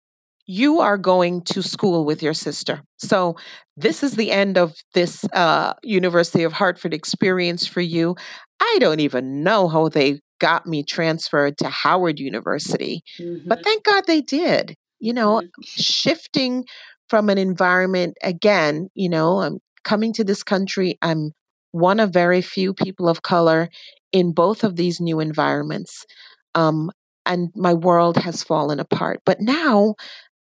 you 0.47 0.81
are 0.81 0.99
going 0.99 1.43
to 1.43 1.63
school 1.63 2.05
with 2.05 2.23
your 2.23 2.35
sister. 2.35 2.83
So, 2.99 3.37
this 3.77 4.03
is 4.03 4.17
the 4.17 4.31
end 4.31 4.57
of 4.57 4.75
this 4.93 5.25
uh, 5.33 5.75
University 5.83 6.43
of 6.43 6.53
Hartford 6.53 6.95
experience 6.95 7.67
for 7.67 7.81
you. 7.81 8.17
I 8.61 8.79
don't 8.81 9.01
even 9.01 9.43
know 9.43 9.69
how 9.69 9.89
they 9.89 10.21
got 10.41 10.67
me 10.67 10.83
transferred 10.83 11.59
to 11.59 11.69
Howard 11.69 12.21
University, 12.21 13.03
mm-hmm. 13.19 13.49
but 13.49 13.65
thank 13.65 13.85
God 13.85 14.05
they 14.07 14.21
did. 14.21 14.75
You 15.01 15.13
know, 15.13 15.41
mm-hmm. 15.41 15.63
shifting 15.63 16.65
from 17.09 17.29
an 17.29 17.39
environment, 17.39 18.17
again, 18.23 18.89
you 18.95 19.09
know, 19.09 19.41
I'm 19.41 19.59
coming 19.85 20.13
to 20.15 20.25
this 20.25 20.43
country, 20.43 20.99
I'm 21.03 21.33
one 21.73 22.01
of 22.01 22.13
very 22.13 22.41
few 22.41 22.75
people 22.75 23.09
of 23.09 23.23
color 23.23 23.69
in 24.13 24.33
both 24.33 24.65
of 24.65 24.77
these 24.77 25.01
new 25.01 25.21
environments. 25.21 26.07
Um, 26.55 26.91
and 27.27 27.51
my 27.57 27.75
world 27.75 28.17
has 28.19 28.43
fallen 28.43 28.81
apart. 28.81 29.21
But 29.25 29.41
now 29.41 29.95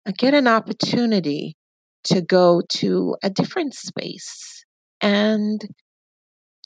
I 0.05 0.11
get 0.11 0.33
an 0.33 0.47
opportunity 0.47 1.55
to 2.05 2.21
go 2.21 2.61
to 2.69 3.15
a 3.23 3.29
different 3.29 3.73
space. 3.73 4.65
And 5.01 5.63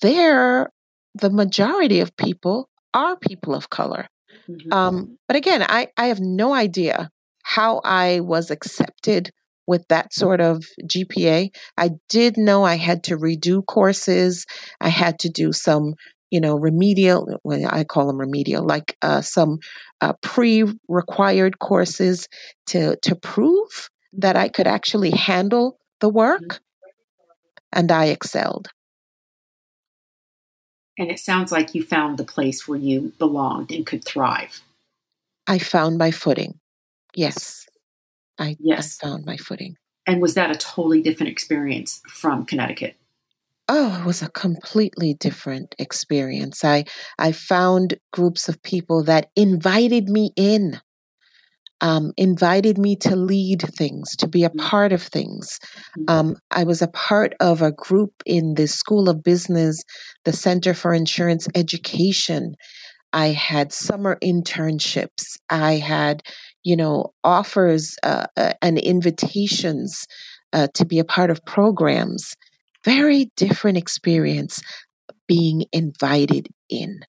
there, 0.01 0.69
the 1.13 1.29
majority 1.29 1.99
of 1.99 2.15
people 2.17 2.69
are 2.93 3.15
people 3.15 3.55
of 3.55 3.69
color. 3.69 4.07
Mm-hmm. 4.49 4.73
Um, 4.73 5.17
but 5.27 5.37
again, 5.37 5.63
I, 5.67 5.87
I 5.97 6.07
have 6.07 6.19
no 6.19 6.53
idea 6.53 7.09
how 7.43 7.81
I 7.83 8.19
was 8.19 8.51
accepted 8.51 9.31
with 9.67 9.87
that 9.89 10.13
sort 10.13 10.41
of 10.41 10.63
GPA. 10.83 11.49
I 11.77 11.89
did 12.09 12.37
know 12.37 12.63
I 12.63 12.77
had 12.77 13.03
to 13.05 13.17
redo 13.17 13.63
courses. 13.65 14.45
I 14.81 14.89
had 14.89 15.19
to 15.19 15.29
do 15.29 15.51
some, 15.51 15.95
you 16.31 16.41
know, 16.41 16.55
remedial, 16.55 17.39
well, 17.43 17.67
I 17.69 17.83
call 17.83 18.07
them 18.07 18.17
remedial, 18.17 18.65
like 18.65 18.97
uh, 19.01 19.21
some 19.21 19.59
uh, 20.01 20.13
pre-required 20.21 21.59
courses 21.59 22.27
to 22.67 22.95
to 23.01 23.15
prove 23.15 23.89
that 24.13 24.35
I 24.35 24.47
could 24.47 24.67
actually 24.67 25.11
handle 25.11 25.77
the 25.99 26.09
work, 26.09 26.41
mm-hmm. 26.41 27.79
and 27.79 27.91
I 27.91 28.05
excelled. 28.05 28.69
And 30.97 31.11
it 31.11 31.19
sounds 31.19 31.51
like 31.51 31.75
you 31.75 31.83
found 31.83 32.17
the 32.17 32.23
place 32.23 32.67
where 32.67 32.79
you 32.79 33.13
belonged 33.19 33.71
and 33.71 33.85
could 33.85 34.03
thrive. 34.03 34.61
I 35.45 35.59
found 35.59 35.97
my 35.97 36.09
footing. 36.09 36.59
Yes. 37.15 37.66
I, 38.39 38.55
yes. 38.59 38.99
I 39.01 39.07
found 39.07 39.25
my 39.25 39.37
footing. 39.37 39.75
And 40.05 40.21
was 40.21 40.35
that 40.35 40.51
a 40.51 40.55
totally 40.57 41.01
different 41.01 41.31
experience 41.31 42.01
from 42.07 42.45
Connecticut? 42.45 42.95
Oh, 43.69 43.99
it 43.99 44.05
was 44.05 44.21
a 44.21 44.29
completely 44.29 45.15
different 45.15 45.75
experience. 45.77 46.63
I 46.63 46.85
I 47.19 47.33
found 47.33 47.99
groups 48.13 48.47
of 48.47 48.63
people 48.63 49.03
that 49.03 49.29
invited 49.35 50.07
me 50.07 50.31
in, 50.37 50.79
um, 51.81 52.13
invited 52.15 52.77
me 52.77 52.95
to 52.97 53.17
lead 53.17 53.63
things, 53.63 54.15
to 54.17 54.27
be 54.27 54.45
a 54.45 54.49
mm-hmm. 54.49 54.65
part 54.65 54.93
of 54.93 55.03
things. 55.03 55.59
Mm-hmm. 55.99 56.03
Um, 56.07 56.35
I 56.51 56.63
was 56.63 56.81
a 56.81 56.87
part 56.87 57.33
of 57.41 57.61
a 57.61 57.73
group 57.73 58.13
in 58.25 58.53
the 58.53 58.67
School 58.67 59.09
of 59.09 59.21
Business, 59.21 59.83
the 60.23 60.31
Center 60.31 60.73
for 60.73 60.93
Insurance 60.93 61.49
Education. 61.53 62.55
I 63.11 63.27
had 63.27 63.73
summer 63.73 64.17
internships. 64.23 65.37
I 65.49 65.73
had, 65.73 66.23
you 66.63 66.75
know, 66.75 67.13
offers 67.23 67.95
uh, 68.03 68.27
uh, 68.35 68.53
and 68.61 68.77
invitations 68.77 70.05
uh, 70.53 70.67
to 70.73 70.85
be 70.85 70.99
a 70.99 71.05
part 71.05 71.29
of 71.29 71.43
programs 71.45 72.35
very 72.87 73.29
different 73.35 73.77
experience 73.77 74.61
being 75.27 75.65
invited 75.73 76.47
in. 76.69 77.01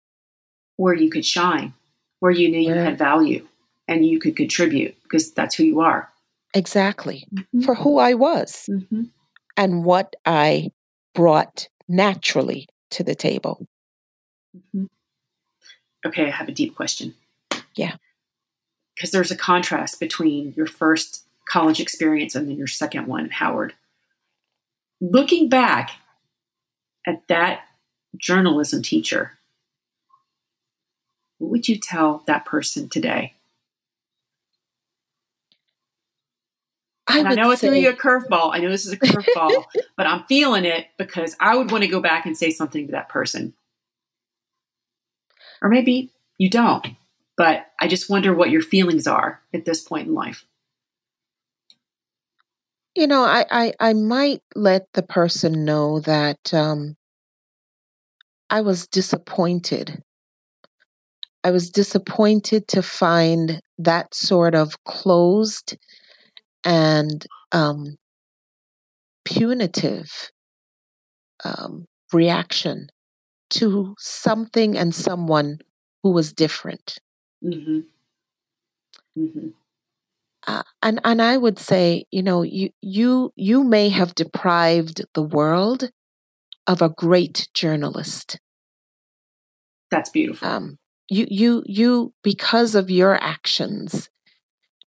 Where 0.77 0.95
you 0.95 1.11
could 1.11 1.25
shine, 1.25 1.75
where 2.21 2.33
you 2.33 2.49
knew 2.49 2.67
where, 2.67 2.77
you 2.77 2.83
had 2.83 2.97
value 2.97 3.47
and 3.87 4.07
you 4.07 4.19
could 4.19 4.37
contribute 4.37 4.95
because 5.03 5.33
that's 5.33 5.55
who 5.55 5.65
you 5.65 5.81
are. 5.81 6.11
Exactly. 6.55 7.27
Mm-hmm. 7.35 7.61
For 7.61 7.75
who 7.75 7.99
I 7.99 8.15
was 8.15 8.69
mm-hmm. 8.71 9.03
and 9.59 9.85
what 9.85 10.17
I 10.25 10.71
brought 11.15 11.69
naturally 11.89 12.69
to 12.93 13.05
the 13.05 13.15
table. 13.15 13.67
Mm-hmm. 14.57 14.85
Okay, 16.07 16.27
I 16.27 16.31
have 16.31 16.49
a 16.49 16.53
deep 16.53 16.75
question. 16.75 17.15
Yeah. 17.75 17.97
Because 18.97 19.11
there's 19.11 19.31
a 19.31 19.37
contrast 19.37 20.01
between 20.01 20.55
your 20.57 20.67
first 20.67 21.25
college 21.47 21.79
experience 21.81 22.35
and 22.35 22.49
then 22.49 22.57
your 22.57 22.67
second 22.67 23.07
one 23.07 23.27
at 23.27 23.33
Howard 23.33 23.75
looking 25.01 25.49
back 25.49 25.93
at 27.07 27.27
that 27.29 27.61
journalism 28.17 28.83
teacher, 28.83 29.33
what 31.39 31.51
would 31.51 31.69
you 31.69 31.79
tell 31.79 32.23
that 32.27 32.45
person 32.45 32.89
today? 32.89 33.35
I, 37.09 37.21
I 37.21 37.35
know 37.35 37.53
it's 37.53 37.61
say... 37.61 37.81
you 37.81 37.91
a 37.91 37.93
curveball. 37.93 38.51
I 38.53 38.59
know 38.59 38.71
this 38.71 38.87
is 38.87 38.93
a 38.93 38.97
curveball, 38.97 39.65
but 39.97 40.07
I'm 40.07 40.25
feeling 40.25 40.65
it 40.65 40.87
because 40.99 41.37
I 41.39 41.57
would 41.57 41.71
want 41.71 41.85
to 41.85 41.89
go 41.89 42.01
back 42.01 42.27
and 42.27 42.37
say 42.37 42.51
something 42.51 42.87
to 42.87 42.93
that 42.93 43.09
person. 43.09 43.55
Or 45.63 45.69
maybe 45.69 46.11
you 46.37 46.51
don't, 46.51 46.85
but 47.37 47.67
I 47.81 47.89
just 47.89 48.09
wonder 48.09 48.35
what 48.35 48.51
your 48.51 48.63
feelings 48.63 49.07
are 49.07 49.43
at 49.53 49.65
this 49.65 49.83
point 49.83 50.09
in 50.09 50.15
life. 50.15 50.47
You 52.95 53.07
know, 53.07 53.25
I, 53.25 53.45
I, 53.51 53.73
I 53.79 53.93
might 53.93 54.41
let 54.55 54.87
the 54.95 55.03
person 55.03 55.67
know 55.67 56.01
that 56.01 56.55
um, 56.55 56.97
I 58.49 58.63
was 58.63 58.87
disappointed. 58.87 60.03
I 61.45 61.51
was 61.51 61.71
disappointed 61.71 62.69
to 62.69 62.83
find 62.83 63.61
that 63.79 64.15
sort 64.15 64.55
of 64.55 64.83
closed 64.85 65.77
and 66.65 67.25
um, 67.53 67.97
punitive 69.27 70.31
um, 71.45 71.85
reaction 72.13 72.89
to 73.51 73.95
something 73.99 74.77
and 74.77 74.95
someone 74.95 75.59
who 76.03 76.11
was 76.13 76.33
different. 76.33 76.99
Mm-hmm. 77.47 77.81
Mm-hmm. 79.19 79.49
Uh, 80.47 80.63
and 80.83 81.01
and 81.05 81.21
I 81.23 81.37
would 81.37 81.59
say, 81.59 82.05
you 82.11 82.23
know, 82.23 82.43
you 82.43 82.71
you 82.81 83.33
you 83.37 83.65
may 83.65 83.89
have 83.89 84.15
deprived 84.15 85.05
the 85.15 85.23
world 85.23 85.91
of 86.67 86.83
a 86.83 86.89
great 86.89 87.49
journalist. 87.55 88.39
That's 89.91 90.11
beautiful. 90.11 90.47
Um, 90.47 90.79
you 91.09 91.27
you 91.31 91.63
you 91.67 92.13
because 92.23 92.75
of 92.75 92.91
your 92.91 93.15
actions, 93.15 94.09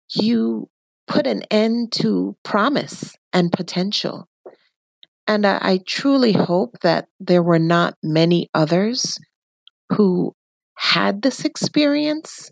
you 0.09 0.69
put 1.07 1.25
an 1.25 1.43
end 1.49 1.91
to 1.93 2.35
promise 2.43 3.15
and 3.33 3.51
potential. 3.51 4.27
And 5.27 5.45
I, 5.45 5.59
I 5.61 5.79
truly 5.85 6.33
hope 6.33 6.79
that 6.81 7.07
there 7.19 7.43
were 7.43 7.59
not 7.59 7.95
many 8.01 8.49
others 8.53 9.19
who 9.89 10.33
had 10.77 11.21
this 11.21 11.43
experience 11.43 12.51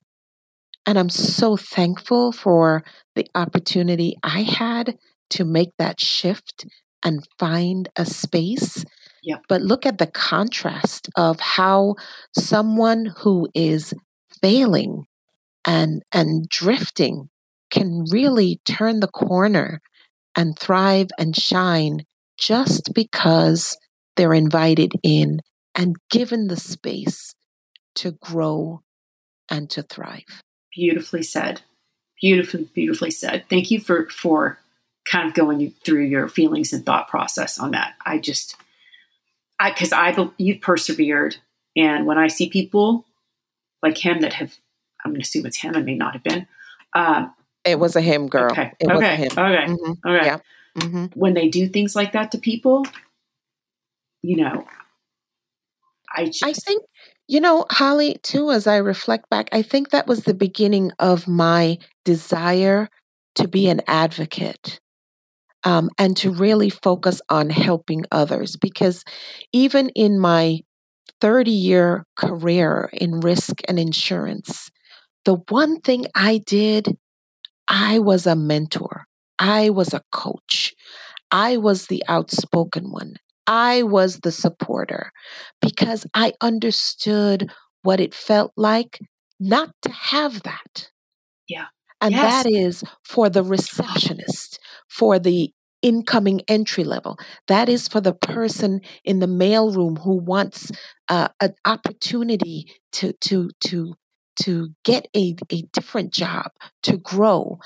and 0.85 0.99
I'm 0.99 1.09
so 1.09 1.57
thankful 1.57 2.31
for 2.31 2.83
the 3.15 3.27
opportunity 3.33 4.17
I 4.23 4.41
had 4.43 4.97
to 5.31 5.45
make 5.45 5.71
that 5.77 5.99
shift 5.99 6.65
and 7.03 7.27
find 7.39 7.89
a 7.95 8.05
space. 8.05 8.85
Yep. 9.23 9.43
But 9.49 9.61
look 9.61 9.85
at 9.85 9.97
the 9.97 10.07
contrast 10.07 11.09
of 11.15 11.39
how 11.39 11.95
someone 12.37 13.13
who 13.17 13.49
is 13.55 13.93
failing 14.41 15.05
and 15.65 16.03
and 16.11 16.47
drifting 16.47 17.29
can 17.71 18.03
really 18.11 18.59
turn 18.65 18.99
the 18.99 19.07
corner 19.07 19.81
and 20.35 20.57
thrive 20.57 21.07
and 21.17 21.35
shine 21.35 22.05
just 22.37 22.93
because 22.93 23.77
they're 24.15 24.33
invited 24.33 24.91
in 25.01 25.39
and 25.73 25.95
given 26.11 26.47
the 26.47 26.59
space 26.59 27.33
to 27.95 28.11
grow 28.11 28.81
and 29.49 29.69
to 29.71 29.81
thrive. 29.81 30.43
Beautifully 30.73 31.23
said. 31.23 31.61
Beautifully, 32.21 32.69
beautifully 32.73 33.11
said. 33.11 33.45
Thank 33.49 33.71
you 33.71 33.79
for 33.79 34.09
for 34.09 34.59
kind 35.05 35.27
of 35.27 35.33
going 35.33 35.71
through 35.83 36.03
your 36.03 36.27
feelings 36.27 36.73
and 36.73 36.85
thought 36.85 37.07
process 37.07 37.59
on 37.59 37.71
that. 37.71 37.93
I 38.05 38.17
just, 38.17 38.55
I 39.59 39.71
because 39.71 39.93
I 39.93 40.15
you've 40.37 40.61
persevered, 40.61 41.37
and 41.75 42.05
when 42.05 42.17
I 42.17 42.27
see 42.27 42.49
people 42.49 43.05
like 43.83 43.97
him 43.97 44.21
that 44.21 44.33
have, 44.33 44.55
I'm 45.03 45.11
going 45.11 45.21
to 45.21 45.25
assume 45.25 45.45
it's 45.45 45.57
him. 45.57 45.75
It 45.75 45.85
may 45.85 45.95
not 45.95 46.13
have 46.13 46.23
been. 46.23 46.47
Um, 46.93 47.33
it 47.63 47.79
was 47.79 47.95
a 47.95 48.01
him, 48.01 48.27
girl. 48.27 48.51
Okay. 48.51 48.71
It 48.79 48.87
okay. 48.89 48.95
was 48.95 49.03
a 49.03 49.15
him. 49.15 49.31
Okay. 49.31 49.65
Mm-hmm. 49.73 50.07
Okay. 50.07 50.25
Yeah. 50.25 50.39
Mm-hmm. 50.77 51.19
When 51.19 51.33
they 51.33 51.49
do 51.49 51.67
things 51.67 51.95
like 51.95 52.13
that 52.13 52.31
to 52.31 52.37
people, 52.37 52.85
you 54.21 54.37
know, 54.37 54.65
I 56.15 56.25
just, 56.25 56.43
I 56.43 56.53
think, 56.53 56.83
you 57.27 57.39
know, 57.41 57.65
Holly, 57.71 58.17
too, 58.23 58.51
as 58.51 58.67
I 58.67 58.77
reflect 58.77 59.29
back, 59.29 59.49
I 59.51 59.61
think 59.61 59.89
that 59.89 60.07
was 60.07 60.23
the 60.23 60.33
beginning 60.33 60.91
of 60.99 61.27
my 61.27 61.77
desire 62.03 62.89
to 63.35 63.47
be 63.47 63.67
an 63.67 63.81
advocate 63.87 64.79
um, 65.63 65.89
and 65.97 66.15
to 66.17 66.31
really 66.31 66.69
focus 66.69 67.21
on 67.29 67.49
helping 67.49 68.05
others. 68.11 68.55
Because 68.57 69.03
even 69.53 69.89
in 69.89 70.19
my 70.19 70.59
30 71.21 71.51
year 71.51 72.05
career 72.17 72.89
in 72.93 73.19
risk 73.21 73.61
and 73.67 73.79
insurance, 73.79 74.69
the 75.25 75.35
one 75.49 75.81
thing 75.81 76.07
I 76.15 76.39
did, 76.45 76.97
I 77.67 77.99
was 77.99 78.27
a 78.27 78.35
mentor, 78.35 79.05
I 79.39 79.69
was 79.71 79.93
a 79.93 80.01
coach, 80.11 80.73
I 81.31 81.57
was 81.57 81.87
the 81.87 82.03
outspoken 82.07 82.91
one. 82.91 83.15
I 83.47 83.83
was 83.83 84.19
the 84.19 84.31
supporter 84.31 85.11
because 85.61 86.05
I 86.13 86.33
understood 86.41 87.51
what 87.83 87.99
it 87.99 88.13
felt 88.13 88.51
like 88.57 88.99
not 89.39 89.71
to 89.83 89.91
have 89.91 90.43
that. 90.43 90.89
Yeah. 91.47 91.65
And 92.01 92.15
Yes. 92.15 92.43
that 92.43 92.51
is 92.51 92.83
for 93.03 93.29
the 93.29 93.43
receptionist, 93.43 94.59
for 94.89 95.19
the 95.19 95.51
incoming 95.81 96.41
entry 96.47 96.83
level. 96.83 97.17
That 97.47 97.69
is 97.69 97.87
for 97.87 98.01
the 98.01 98.13
person 98.13 98.81
in 99.03 99.19
the 99.19 99.27
mailroom 99.27 99.99
who 100.03 100.15
wants 100.17 100.71
uh, 101.09 101.29
an 101.39 101.53
opportunity 101.65 102.71
to 102.93 103.13
to 103.21 103.49
to 103.65 103.93
to 104.37 104.69
get 104.83 105.07
a, 105.15 105.35
a 105.51 105.61
different 105.73 106.11
job, 106.11 106.51
to 106.83 106.97
grow. 106.97 107.59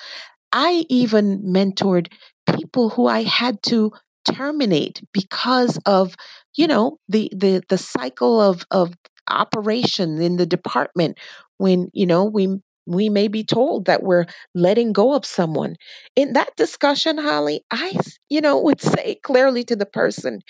I 0.51 0.85
even 0.89 1.41
mentored 1.43 2.11
people 2.57 2.89
who 2.89 3.07
I 3.07 3.23
had 3.23 3.61
to 3.63 3.91
terminate 4.25 5.01
because 5.13 5.77
of, 5.86 6.15
you 6.55 6.67
know, 6.67 6.97
the 7.10 7.32
the 7.36 7.62
the 7.69 7.77
cycle 7.77 8.39
of 8.41 8.65
of 8.71 8.93
operation 9.29 10.21
in 10.21 10.38
the 10.38 10.45
department 10.45 11.17
when, 11.58 11.89
you 11.93 12.05
know, 12.05 12.25
we 12.25 12.47
we 12.88 13.10
may 13.10 13.27
be 13.27 13.43
told 13.43 13.86
that 13.86 14.03
we're 14.03 14.25
letting 14.55 14.91
go 14.93 15.13
of 15.13 15.25
someone. 15.25 15.75
In 16.15 16.34
that 16.34 16.55
discussion, 16.58 17.17
Holly, 17.17 17.62
i 17.71 17.95
you 18.29 18.41
know, 18.41 18.60
would 18.60 18.82
say 18.82 19.15
clearly 19.23 19.63
to 19.65 19.75
the 19.75 19.86
person, 19.86 20.41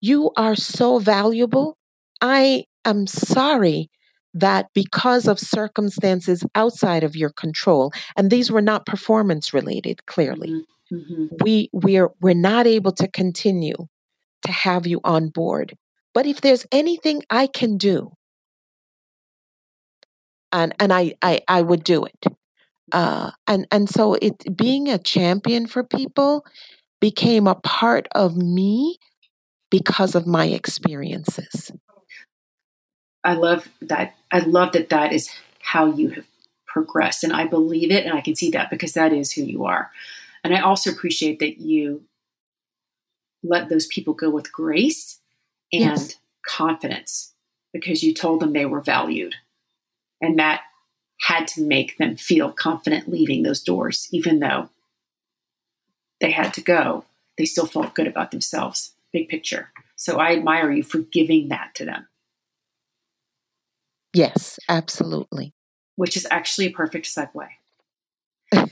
you 0.00 0.30
are 0.36 0.56
so 0.56 0.98
valuable. 0.98 1.76
I 2.20 2.64
am 2.84 3.06
sorry 3.06 3.90
that 4.34 4.66
because 4.74 5.28
of 5.28 5.38
circumstances 5.38 6.44
outside 6.54 7.04
of 7.04 7.16
your 7.16 7.30
control, 7.30 7.92
and 8.16 8.30
these 8.30 8.50
were 8.50 8.62
not 8.62 8.86
performance 8.86 9.54
related, 9.54 10.06
clearly, 10.06 10.48
Mhm. 10.50 10.64
Mhm. 10.92 11.42
we 11.42 11.70
we're 11.72 12.10
we're 12.20 12.34
not 12.34 12.66
able 12.66 12.92
to 12.92 13.08
continue 13.08 13.76
to 14.46 14.52
have 14.52 14.86
you 14.86 15.00
on 15.04 15.28
board. 15.28 15.76
But 16.12 16.26
if 16.26 16.40
there's 16.40 16.66
anything 16.70 17.22
I 17.30 17.46
can 17.46 17.76
do, 17.76 18.12
and 20.52 20.74
and 20.78 20.92
I 20.92 21.14
I, 21.22 21.40
I 21.48 21.62
would 21.62 21.84
do 21.84 22.04
it. 22.04 22.26
Uh, 22.92 23.30
and 23.46 23.66
and 23.70 23.88
so 23.88 24.14
it 24.14 24.56
being 24.56 24.88
a 24.88 24.98
champion 24.98 25.66
for 25.66 25.82
people 25.82 26.44
became 27.00 27.46
a 27.46 27.54
part 27.54 28.06
of 28.14 28.36
me 28.36 28.98
because 29.70 30.14
of 30.14 30.26
my 30.26 30.46
experiences. 30.46 31.72
I 33.24 33.34
love 33.34 33.68
that. 33.80 34.14
I 34.30 34.40
love 34.40 34.72
that 34.72 34.90
that 34.90 35.12
is 35.12 35.30
how 35.60 35.86
you 35.86 36.10
have 36.10 36.26
progressed. 36.66 37.24
And 37.24 37.32
I 37.32 37.46
believe 37.46 37.90
it 37.90 38.04
and 38.04 38.14
I 38.14 38.20
can 38.20 38.36
see 38.36 38.50
that 38.50 38.70
because 38.70 38.92
that 38.92 39.12
is 39.12 39.32
who 39.32 39.42
you 39.42 39.64
are. 39.64 39.90
And 40.44 40.54
I 40.54 40.60
also 40.60 40.90
appreciate 40.90 41.38
that 41.40 41.58
you 41.58 42.04
let 43.42 43.68
those 43.68 43.86
people 43.86 44.14
go 44.14 44.30
with 44.30 44.52
grace 44.52 45.20
and 45.72 45.82
Yes. 45.82 46.16
confidence 46.46 47.32
because 47.72 48.02
you 48.02 48.14
told 48.14 48.40
them 48.40 48.52
they 48.52 48.66
were 48.66 48.80
valued. 48.82 49.34
And 50.20 50.38
that 50.38 50.60
had 51.20 51.46
to 51.48 51.62
make 51.62 51.96
them 51.98 52.16
feel 52.16 52.52
confident 52.52 53.08
leaving 53.08 53.42
those 53.42 53.62
doors, 53.62 54.08
even 54.12 54.40
though 54.40 54.68
they 56.20 56.30
had 56.30 56.52
to 56.54 56.60
go. 56.60 57.04
They 57.38 57.46
still 57.46 57.66
felt 57.66 57.94
good 57.94 58.06
about 58.06 58.30
themselves, 58.30 58.94
big 59.12 59.28
picture. 59.28 59.70
So 59.96 60.18
I 60.18 60.32
admire 60.32 60.70
you 60.70 60.82
for 60.82 60.98
giving 60.98 61.48
that 61.48 61.74
to 61.76 61.84
them. 61.84 62.06
Yes, 64.12 64.58
absolutely. 64.68 65.54
which 65.96 66.16
is 66.16 66.26
actually 66.30 66.66
a 66.66 66.70
perfect 66.70 67.06
segue. 67.06 67.48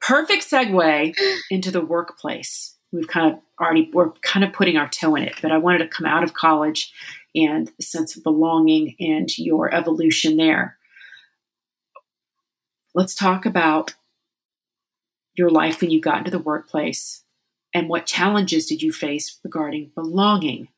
perfect 0.00 0.48
segue 0.48 1.14
into 1.50 1.70
the 1.70 1.84
workplace. 1.84 2.76
We've 2.92 3.08
kind 3.08 3.32
of 3.32 3.40
already, 3.60 3.90
we're 3.92 4.10
kind 4.22 4.44
of 4.44 4.52
putting 4.52 4.76
our 4.76 4.88
toe 4.88 5.14
in 5.14 5.22
it, 5.22 5.34
but 5.40 5.52
I 5.52 5.58
wanted 5.58 5.78
to 5.78 5.88
come 5.88 6.06
out 6.06 6.24
of 6.24 6.34
college 6.34 6.92
and 7.34 7.70
the 7.76 7.82
sense 7.82 8.16
of 8.16 8.24
belonging 8.24 8.96
and 8.98 9.28
your 9.38 9.72
evolution 9.72 10.36
there. 10.36 10.76
Let's 12.94 13.14
talk 13.14 13.46
about 13.46 13.94
your 15.36 15.50
life 15.50 15.80
when 15.80 15.90
you 15.90 16.00
got 16.00 16.18
into 16.18 16.32
the 16.32 16.40
workplace 16.40 17.22
and 17.72 17.88
what 17.88 18.06
challenges 18.06 18.66
did 18.66 18.82
you 18.82 18.92
face 18.92 19.38
regarding 19.44 19.92
belonging 19.94 20.68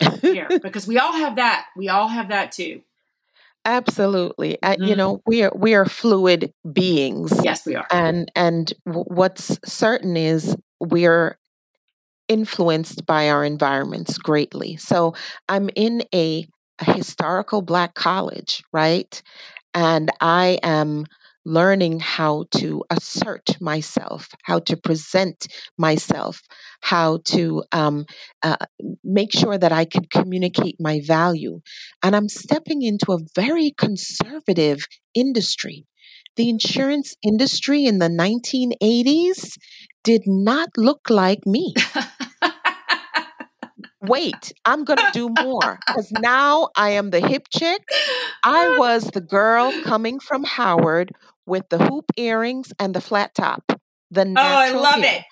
here? 0.20 0.48
because 0.62 0.86
we 0.86 0.98
all 0.98 1.12
have 1.12 1.36
that. 1.36 1.66
We 1.76 1.88
all 1.88 2.08
have 2.08 2.28
that 2.28 2.52
too. 2.52 2.82
Absolutely. 3.64 4.60
Uh, 4.62 4.76
you 4.80 4.96
know, 4.96 5.20
we 5.26 5.42
are 5.42 5.52
we 5.54 5.74
are 5.74 5.84
fluid 5.84 6.52
beings. 6.72 7.32
Yes, 7.44 7.66
we 7.66 7.74
are. 7.74 7.86
And 7.90 8.30
and 8.34 8.72
w- 8.86 9.04
what's 9.06 9.58
certain 9.64 10.16
is 10.16 10.56
we're 10.80 11.38
influenced 12.28 13.06
by 13.06 13.28
our 13.30 13.44
environments 13.44 14.18
greatly. 14.18 14.76
So 14.76 15.14
I'm 15.48 15.70
in 15.76 16.04
a, 16.14 16.46
a 16.80 16.92
historical 16.94 17.62
black 17.62 17.94
college, 17.94 18.62
right? 18.72 19.20
And 19.74 20.10
I 20.20 20.58
am 20.62 21.06
learning 21.44 22.00
how 22.00 22.44
to 22.50 22.84
assert 22.90 23.60
myself, 23.60 24.28
how 24.44 24.58
to 24.60 24.76
present 24.76 25.46
myself, 25.78 26.42
how 26.82 27.18
to 27.24 27.62
um, 27.72 28.04
uh, 28.42 28.56
make 29.02 29.32
sure 29.32 29.58
that 29.58 29.72
I 29.72 29.84
can 29.84 30.04
communicate 30.04 30.76
my 30.78 31.00
value. 31.04 31.60
And 32.02 32.14
I'm 32.14 32.28
stepping 32.28 32.82
into 32.82 33.12
a 33.12 33.18
very 33.34 33.72
conservative 33.76 34.80
industry. 35.14 35.86
The 36.36 36.48
insurance 36.48 37.14
industry 37.22 37.84
in 37.84 37.98
the 37.98 38.08
1980s 38.08 39.56
did 40.04 40.22
not 40.26 40.68
look 40.76 41.10
like 41.10 41.46
me. 41.46 41.74
Wait, 44.00 44.52
I'm 44.64 44.84
going 44.84 44.98
to 44.98 45.06
do 45.10 45.28
more 45.28 45.80
because 45.86 46.10
now 46.12 46.68
I 46.76 46.90
am 46.90 47.10
the 47.10 47.20
hip 47.20 47.46
chick. 47.54 47.82
I 48.42 48.68
was 48.76 49.04
the 49.04 49.20
girl 49.20 49.74
coming 49.82 50.18
from 50.20 50.44
Howard 50.44 51.12
with 51.46 51.68
the 51.68 51.78
hoop 51.78 52.06
earrings 52.16 52.72
and 52.78 52.94
the 52.94 53.00
flat 53.00 53.34
top. 53.34 53.62
The 54.10 54.24
Oh, 54.36 54.40
I 54.40 54.70
love 54.70 55.02
hair. 55.02 55.04
it. 55.04 55.22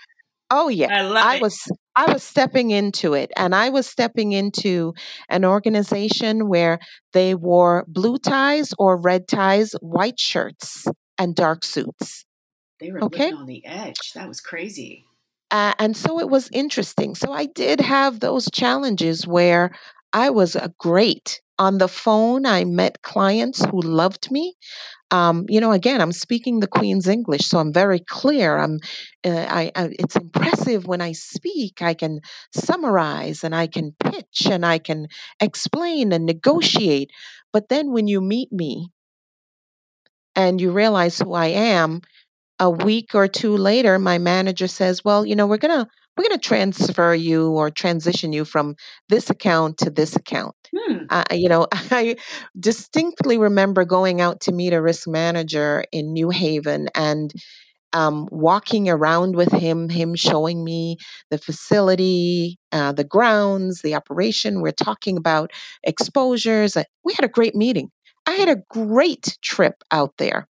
Oh 0.50 0.68
yeah. 0.68 0.90
I 0.90 1.02
love 1.02 1.26
I 1.26 1.36
it. 1.36 1.42
was 1.42 1.58
I 1.96 2.12
was 2.12 2.22
stepping 2.22 2.70
into 2.70 3.14
it 3.14 3.32
and 3.36 3.54
I 3.54 3.70
was 3.70 3.86
stepping 3.86 4.32
into 4.32 4.94
an 5.28 5.44
organization 5.44 6.48
where 6.48 6.78
they 7.12 7.34
wore 7.34 7.84
blue 7.88 8.18
ties 8.18 8.72
or 8.78 8.96
red 9.00 9.28
ties, 9.28 9.72
white 9.80 10.20
shirts 10.20 10.86
and 11.18 11.34
dark 11.34 11.64
suits. 11.64 12.24
They 12.80 12.90
were 12.92 13.02
Okay. 13.02 13.30
living 13.30 13.34
on 13.34 13.46
the 13.46 13.64
edge. 13.66 14.12
That 14.14 14.28
was 14.28 14.40
crazy. 14.40 15.07
Uh, 15.50 15.72
and 15.78 15.96
so 15.96 16.20
it 16.20 16.28
was 16.28 16.50
interesting. 16.52 17.14
So 17.14 17.32
I 17.32 17.46
did 17.46 17.80
have 17.80 18.20
those 18.20 18.50
challenges 18.50 19.26
where 19.26 19.70
I 20.12 20.30
was 20.30 20.56
a 20.56 20.72
great 20.78 21.40
on 21.58 21.78
the 21.78 21.88
phone, 21.88 22.46
I 22.46 22.64
met 22.64 23.02
clients 23.02 23.64
who 23.64 23.80
loved 23.80 24.30
me. 24.30 24.54
Um, 25.10 25.46
you 25.48 25.60
know, 25.60 25.72
again, 25.72 26.00
I'm 26.00 26.12
speaking 26.12 26.60
the 26.60 26.68
Queen's 26.68 27.08
English, 27.08 27.46
so 27.46 27.58
I'm 27.58 27.72
very 27.72 27.98
clear. 27.98 28.58
I'm, 28.58 28.78
uh, 29.24 29.46
I, 29.48 29.72
I, 29.74 29.90
it's 29.98 30.16
impressive 30.16 30.86
when 30.86 31.00
I 31.00 31.12
speak. 31.12 31.82
I 31.82 31.94
can 31.94 32.20
summarize 32.54 33.42
and 33.42 33.54
I 33.54 33.66
can 33.66 33.94
pitch 33.98 34.46
and 34.46 34.64
I 34.64 34.78
can 34.78 35.08
explain 35.40 36.12
and 36.12 36.26
negotiate. 36.26 37.10
But 37.52 37.68
then 37.68 37.90
when 37.90 38.06
you 38.06 38.20
meet 38.20 38.52
me 38.52 38.90
and 40.36 40.60
you 40.60 40.70
realize 40.70 41.18
who 41.18 41.32
I 41.32 41.46
am, 41.46 42.02
a 42.60 42.70
week 42.70 43.14
or 43.14 43.28
two 43.28 43.56
later, 43.56 43.98
my 43.98 44.18
manager 44.18 44.66
says, 44.66 45.04
"Well, 45.04 45.24
you 45.24 45.36
know, 45.36 45.46
we're 45.46 45.58
gonna 45.58 45.86
we're 46.16 46.24
gonna 46.24 46.38
transfer 46.38 47.14
you 47.14 47.50
or 47.50 47.70
transition 47.70 48.32
you 48.32 48.44
from 48.44 48.74
this 49.08 49.30
account 49.30 49.78
to 49.78 49.90
this 49.90 50.16
account." 50.16 50.54
Hmm. 50.76 51.04
Uh, 51.10 51.24
you 51.32 51.48
know, 51.48 51.66
I 51.72 52.16
distinctly 52.58 53.38
remember 53.38 53.84
going 53.84 54.20
out 54.20 54.40
to 54.42 54.52
meet 54.52 54.72
a 54.72 54.82
risk 54.82 55.08
manager 55.08 55.84
in 55.92 56.12
New 56.12 56.30
Haven 56.30 56.88
and 56.94 57.32
um, 57.92 58.28
walking 58.30 58.88
around 58.88 59.34
with 59.34 59.52
him, 59.52 59.88
him 59.88 60.14
showing 60.14 60.62
me 60.64 60.98
the 61.30 61.38
facility, 61.38 62.58
uh, 62.72 62.92
the 62.92 63.04
grounds, 63.04 63.82
the 63.82 63.94
operation. 63.94 64.60
We're 64.60 64.72
talking 64.72 65.16
about 65.16 65.52
exposures. 65.82 66.76
We 67.04 67.14
had 67.14 67.24
a 67.24 67.28
great 67.28 67.54
meeting. 67.54 67.90
I 68.26 68.32
had 68.32 68.48
a 68.48 68.62
great 68.68 69.38
trip 69.42 69.82
out 69.90 70.12
there. 70.18 70.48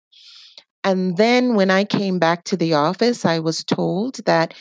And 0.85 1.17
then 1.17 1.55
when 1.55 1.71
I 1.71 1.85
came 1.85 2.19
back 2.19 2.45
to 2.45 2.57
the 2.57 2.75
office, 2.75 3.25
I 3.25 3.39
was 3.39 3.65
told 3.65 4.25
that 4.27 4.55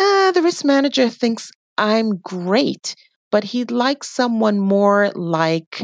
uh, 0.00 0.32
the 0.32 0.42
risk 0.42 0.64
manager 0.64 1.08
thinks 1.08 1.50
I'm 1.78 2.18
great, 2.18 2.94
but 3.30 3.44
he'd 3.44 3.70
like 3.70 4.04
someone 4.04 4.58
more 4.58 5.10
like 5.14 5.82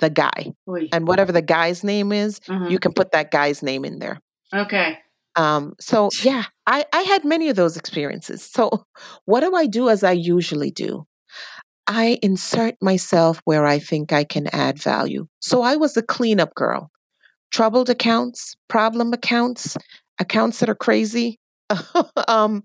the 0.00 0.10
guy. 0.10 0.52
Oy. 0.68 0.88
And 0.92 1.06
whatever 1.08 1.32
the 1.32 1.42
guy's 1.42 1.82
name 1.82 2.12
is, 2.12 2.40
mm-hmm. 2.40 2.70
you 2.70 2.78
can 2.78 2.92
put 2.92 3.12
that 3.12 3.30
guy's 3.30 3.62
name 3.62 3.84
in 3.84 3.98
there. 3.98 4.20
Okay. 4.54 4.98
Um, 5.36 5.74
so 5.80 6.10
yeah, 6.22 6.44
I, 6.66 6.84
I 6.92 7.02
had 7.02 7.24
many 7.24 7.48
of 7.48 7.56
those 7.56 7.76
experiences. 7.76 8.42
So 8.42 8.84
what 9.24 9.40
do 9.40 9.54
I 9.54 9.66
do 9.66 9.88
as 9.88 10.04
I 10.04 10.12
usually 10.12 10.70
do? 10.70 11.06
I 11.86 12.18
insert 12.22 12.76
myself 12.80 13.40
where 13.44 13.66
I 13.66 13.78
think 13.78 14.12
I 14.12 14.24
can 14.24 14.46
add 14.48 14.80
value. 14.80 15.26
So 15.40 15.62
I 15.62 15.76
was 15.76 15.96
a 15.96 16.02
cleanup 16.02 16.54
girl 16.54 16.90
troubled 17.54 17.88
accounts, 17.88 18.56
problem 18.68 19.12
accounts, 19.12 19.76
accounts 20.18 20.58
that 20.58 20.68
are 20.68 20.74
crazy. 20.74 21.38
um, 22.28 22.64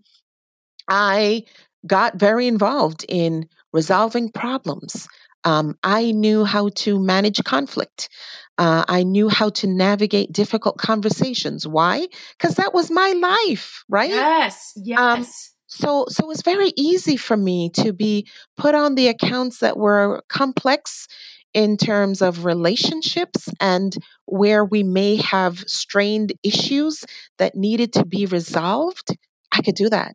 I 0.90 1.44
got 1.86 2.16
very 2.16 2.48
involved 2.48 3.06
in 3.08 3.48
resolving 3.72 4.32
problems. 4.32 5.08
Um, 5.44 5.78
I 5.84 6.12
knew 6.12 6.44
how 6.44 6.70
to 6.78 7.00
manage 7.00 7.44
conflict. 7.44 8.10
Uh, 8.58 8.84
I 8.88 9.04
knew 9.04 9.30
how 9.30 9.50
to 9.50 9.68
navigate 9.68 10.34
difficult 10.34 10.80
conversations. 10.80 11.68
Why? 11.68 12.08
Because 12.38 12.56
that 12.56 12.74
was 12.74 12.90
my 12.90 13.12
life, 13.12 13.84
right? 13.90 14.10
Yes, 14.10 14.74
um, 14.76 14.84
yes. 14.86 15.00
Um, 15.00 15.26
so, 15.68 16.06
so 16.10 16.24
it 16.24 16.28
was 16.28 16.42
very 16.42 16.74
easy 16.76 17.16
for 17.16 17.38
me 17.38 17.70
to 17.76 17.94
be 17.94 18.28
put 18.58 18.74
on 18.74 18.96
the 18.96 19.08
accounts 19.08 19.60
that 19.60 19.78
were 19.78 20.24
complex 20.30 21.08
in 21.54 21.78
terms 21.78 22.22
of 22.22 22.46
relationships 22.46 23.50
and 23.60 23.96
where 24.26 24.64
we 24.64 24.84
may 24.84 25.16
have 25.18 25.60
strained 25.60 26.34
issues 26.44 27.04
that 27.38 27.56
needed 27.56 27.94
to 27.94 28.06
be 28.06 28.26
resolved, 28.26 29.18
I 29.52 29.62
could 29.62 29.76
do 29.76 29.90
that. 29.90 30.14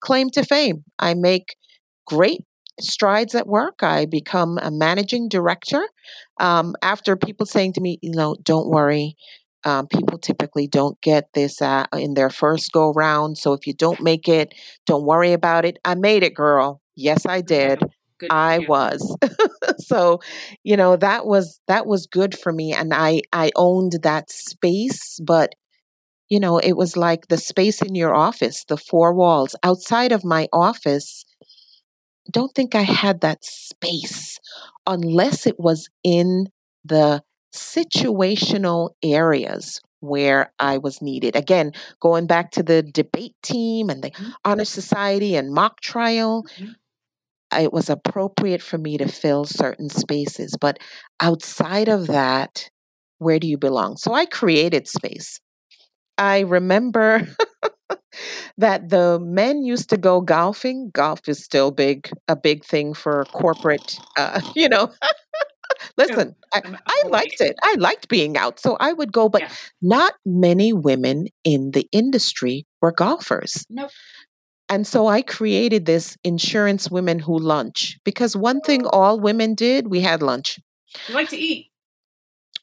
Claim 0.00 0.30
to 0.30 0.44
fame. 0.44 0.84
I 0.98 1.14
make 1.14 1.56
great 2.06 2.40
strides 2.80 3.34
at 3.34 3.46
work. 3.46 3.82
I 3.82 4.06
become 4.06 4.58
a 4.60 4.70
managing 4.70 5.28
director. 5.28 5.86
Um, 6.40 6.74
after 6.82 7.16
people 7.16 7.46
saying 7.46 7.74
to 7.74 7.80
me, 7.80 7.98
you 8.02 8.10
know, 8.12 8.36
don't 8.42 8.68
worry, 8.68 9.16
um, 9.64 9.86
people 9.86 10.18
typically 10.18 10.66
don't 10.66 11.00
get 11.00 11.28
this 11.34 11.62
uh, 11.62 11.86
in 11.92 12.14
their 12.14 12.30
first 12.30 12.72
go 12.72 12.92
round. 12.92 13.38
So 13.38 13.52
if 13.52 13.66
you 13.66 13.74
don't 13.74 14.00
make 14.00 14.28
it, 14.28 14.54
don't 14.86 15.04
worry 15.04 15.32
about 15.32 15.64
it. 15.64 15.78
I 15.84 15.94
made 15.94 16.24
it, 16.24 16.34
girl. 16.34 16.80
Yes, 16.96 17.24
I 17.26 17.40
did. 17.40 17.80
Good 18.22 18.30
I 18.30 18.60
was. 18.60 19.16
so, 19.78 20.20
you 20.62 20.76
know, 20.76 20.96
that 20.96 21.26
was 21.26 21.60
that 21.66 21.86
was 21.86 22.06
good 22.06 22.38
for 22.38 22.52
me 22.52 22.72
and 22.72 22.94
I 22.94 23.22
I 23.32 23.50
owned 23.56 23.98
that 24.02 24.30
space, 24.30 25.18
but 25.20 25.54
you 26.28 26.38
know, 26.38 26.58
it 26.58 26.74
was 26.74 26.96
like 26.96 27.26
the 27.26 27.36
space 27.36 27.82
in 27.82 27.96
your 27.96 28.14
office, 28.14 28.64
the 28.64 28.76
four 28.76 29.12
walls. 29.12 29.56
Outside 29.64 30.12
of 30.12 30.24
my 30.24 30.48
office, 30.52 31.24
don't 32.30 32.54
think 32.54 32.76
I 32.76 32.82
had 32.82 33.22
that 33.22 33.44
space 33.44 34.38
unless 34.86 35.44
it 35.44 35.58
was 35.58 35.88
in 36.04 36.46
the 36.84 37.22
situational 37.52 38.90
areas 39.02 39.80
where 39.98 40.52
I 40.60 40.78
was 40.78 41.02
needed. 41.02 41.34
Again, 41.34 41.72
going 42.00 42.26
back 42.26 42.52
to 42.52 42.62
the 42.62 42.82
debate 42.82 43.34
team 43.42 43.90
and 43.90 44.02
the 44.02 44.12
mm-hmm. 44.12 44.30
honor 44.44 44.64
society 44.64 45.34
and 45.34 45.52
mock 45.52 45.80
trial, 45.80 46.44
mm-hmm 46.56 46.72
it 47.60 47.72
was 47.72 47.90
appropriate 47.90 48.62
for 48.62 48.78
me 48.78 48.98
to 48.98 49.08
fill 49.08 49.44
certain 49.44 49.88
spaces. 49.88 50.56
But 50.60 50.78
outside 51.20 51.88
of 51.88 52.06
that, 52.08 52.70
where 53.18 53.38
do 53.38 53.46
you 53.46 53.58
belong? 53.58 53.96
So 53.96 54.12
I 54.12 54.26
created 54.26 54.88
space. 54.88 55.40
I 56.18 56.40
remember 56.40 57.26
that 58.58 58.88
the 58.90 59.18
men 59.20 59.64
used 59.64 59.90
to 59.90 59.96
go 59.96 60.20
golfing. 60.20 60.90
Golf 60.92 61.28
is 61.28 61.42
still 61.42 61.70
big, 61.70 62.10
a 62.28 62.36
big 62.36 62.64
thing 62.64 62.94
for 62.94 63.24
corporate, 63.32 63.98
uh, 64.16 64.40
you 64.54 64.68
know. 64.68 64.90
Listen, 65.96 66.34
I, 66.52 66.60
I, 66.86 67.02
liked 67.08 67.40
it. 67.40 67.56
I 67.62 67.74
liked 67.78 68.08
being 68.08 68.36
out. 68.36 68.60
So 68.60 68.76
I 68.78 68.92
would 68.92 69.12
go, 69.12 69.28
but 69.28 69.42
yeah. 69.42 69.52
not 69.80 70.14
many 70.24 70.72
women 70.72 71.26
in 71.44 71.72
the 71.72 71.88
industry 71.92 72.66
were 72.80 72.92
golfers. 72.92 73.64
Nope. 73.70 73.90
And 74.72 74.86
so 74.86 75.06
I 75.06 75.20
created 75.20 75.84
this 75.84 76.16
insurance 76.24 76.90
women 76.90 77.18
who 77.18 77.38
lunch 77.38 77.98
because 78.04 78.34
one 78.34 78.62
thing 78.62 78.86
all 78.86 79.20
women 79.20 79.54
did, 79.54 79.88
we 79.88 80.00
had 80.00 80.22
lunch. 80.22 80.58
We 81.08 81.14
like 81.14 81.28
to 81.28 81.36
eat. 81.36 81.66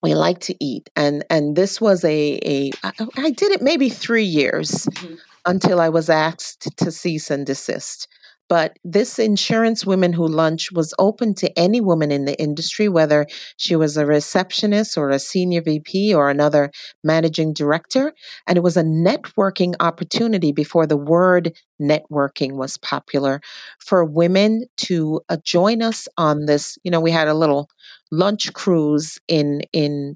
We 0.01 0.15
like 0.15 0.39
to 0.39 0.55
eat. 0.59 0.89
And 0.95 1.23
and 1.29 1.55
this 1.55 1.79
was 1.79 2.03
a 2.03 2.39
a 2.43 2.71
I 3.15 3.29
did 3.29 3.51
it 3.51 3.61
maybe 3.61 3.89
3 3.89 4.23
years 4.23 4.87
mm-hmm. 4.87 5.15
until 5.45 5.79
I 5.79 5.89
was 5.89 6.09
asked 6.09 6.75
to 6.77 6.91
cease 6.91 7.29
and 7.29 7.45
desist. 7.45 8.07
But 8.49 8.77
this 8.83 9.19
insurance 9.19 9.85
women 9.85 10.11
who 10.11 10.27
lunch 10.27 10.71
was 10.71 10.93
open 10.99 11.35
to 11.35 11.57
any 11.57 11.79
woman 11.79 12.11
in 12.11 12.25
the 12.25 12.39
industry, 12.41 12.89
whether 12.89 13.27
she 13.57 13.75
was 13.75 13.95
a 13.95 14.05
receptionist 14.05 14.97
or 14.97 15.09
a 15.11 15.19
senior 15.19 15.61
VP 15.61 16.13
or 16.13 16.29
another 16.29 16.71
managing 17.03 17.53
director. 17.53 18.13
And 18.47 18.57
it 18.57 18.61
was 18.61 18.75
a 18.75 18.83
networking 18.83 19.75
opportunity 19.79 20.51
before 20.51 20.87
the 20.87 20.97
word 20.97 21.53
networking 21.81 22.53
was 22.53 22.77
popular 22.77 23.39
for 23.79 24.03
women 24.03 24.65
to 24.77 25.21
uh, 25.29 25.37
join 25.43 25.81
us 25.81 26.07
on 26.17 26.45
this. 26.45 26.77
You 26.83 26.91
know, 26.91 26.99
we 26.99 27.11
had 27.11 27.27
a 27.27 27.35
little 27.35 27.69
lunch 28.11 28.51
cruise 28.53 29.19
in 29.27 29.61
in 29.71 30.15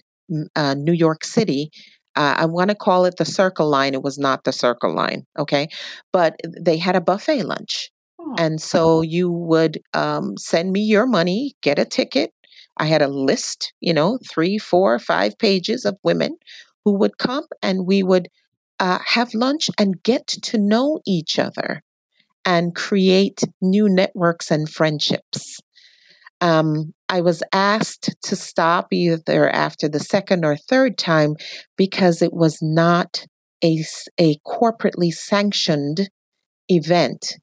uh, 0.56 0.74
New 0.74 0.94
York 0.94 1.24
City 1.24 1.70
uh, 2.16 2.36
I 2.38 2.46
want 2.46 2.70
to 2.70 2.76
call 2.76 3.06
it 3.06 3.16
the 3.18 3.26
circle 3.26 3.68
line. 3.68 3.94
It 3.94 4.04
was 4.04 4.20
not 4.20 4.44
the 4.44 4.52
circle 4.52 4.94
line, 4.94 5.26
okay? 5.38 5.68
But 6.12 6.40
they 6.48 6.78
had 6.78 6.96
a 6.96 7.02
buffet 7.02 7.44
lunch. 7.44 7.92
And 8.38 8.62
so 8.62 9.02
you 9.02 9.32
would 9.32 9.82
um, 9.94 10.38
send 10.38 10.72
me 10.72 10.82
your 10.82 11.06
money, 11.06 11.56
get 11.62 11.80
a 11.80 11.86
ticket. 11.86 12.32
I 12.78 12.86
had 12.86 13.02
a 13.02 13.08
list, 13.08 13.74
you 13.82 13.94
know, 13.94 14.20
three, 14.30 14.58
four, 14.58 14.98
five 15.00 15.38
pages 15.38 15.86
of 15.86 15.98
women 16.04 16.38
who 16.84 16.94
would 16.94 17.18
come 17.18 17.46
and 17.62 17.86
we 17.86 18.04
would 18.04 18.30
uh, 18.80 19.00
have 19.06 19.34
lunch 19.34 19.70
and 19.78 20.02
get 20.04 20.28
to 20.28 20.58
know 20.58 21.00
each 21.06 21.38
other 21.40 21.82
and 22.46 22.76
create 22.76 23.42
new 23.62 23.88
networks 23.88 24.52
and 24.52 24.70
friendships. 24.70 25.60
Um, 26.42 26.94
I 27.08 27.22
was 27.22 27.44
asked 27.54 28.14
to 28.24 28.36
stop 28.36 28.88
either 28.92 29.50
after 29.50 29.88
the 29.88 30.00
second 30.00 30.44
or 30.44 30.58
third 30.58 30.98
time 30.98 31.36
because 31.78 32.22
it 32.22 32.34
was 32.34 32.58
not 32.62 33.26
a, 33.64 33.86
a 34.20 34.38
corporately 34.46 35.14
sanctioned 35.14 36.10
event. 36.68 37.38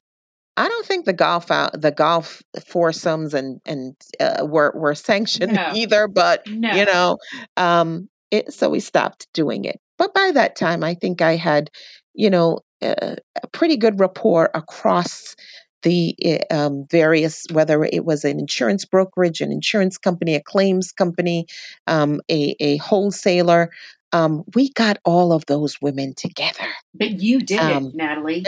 I 0.57 0.67
don't 0.67 0.85
think 0.85 1.05
the 1.05 1.13
golf 1.13 1.49
out 1.49 1.79
the 1.79 1.91
golf 1.91 2.41
foursomes 2.65 3.33
and 3.33 3.61
and 3.65 3.95
uh, 4.19 4.45
were 4.45 4.71
were 4.75 4.95
sanctioned 4.95 5.53
no. 5.53 5.71
either, 5.73 6.07
but 6.07 6.45
no. 6.47 6.73
you 6.73 6.85
know, 6.85 7.17
um, 7.57 8.09
it, 8.31 8.53
so 8.53 8.69
we 8.69 8.79
stopped 8.79 9.27
doing 9.33 9.65
it. 9.65 9.79
But 9.97 10.13
by 10.13 10.31
that 10.33 10.55
time, 10.55 10.83
I 10.83 10.95
think 10.95 11.21
I 11.21 11.35
had, 11.35 11.69
you 12.13 12.29
know, 12.29 12.59
uh, 12.81 13.15
a 13.41 13.47
pretty 13.51 13.77
good 13.77 13.99
rapport 13.99 14.49
across 14.53 15.35
the 15.83 16.15
eh, 16.23 16.39
um, 16.51 16.85
various, 16.89 17.45
whether 17.51 17.83
it 17.83 18.05
was 18.05 18.23
an 18.23 18.39
insurance 18.39 18.85
brokerage, 18.85 19.41
an 19.41 19.51
insurance 19.51 19.97
company, 19.97 20.35
a 20.35 20.41
claims 20.41 20.91
company, 20.91 21.45
um, 21.87 22.21
a, 22.29 22.55
a 22.59 22.77
wholesaler. 22.77 23.69
Um, 24.11 24.43
we 24.55 24.71
got 24.73 24.97
all 25.05 25.31
of 25.31 25.45
those 25.45 25.79
women 25.81 26.13
together. 26.15 26.67
But 26.93 27.21
you 27.21 27.39
did 27.39 27.61
it, 27.61 27.75
um, 27.75 27.91
Natalie. 27.93 28.45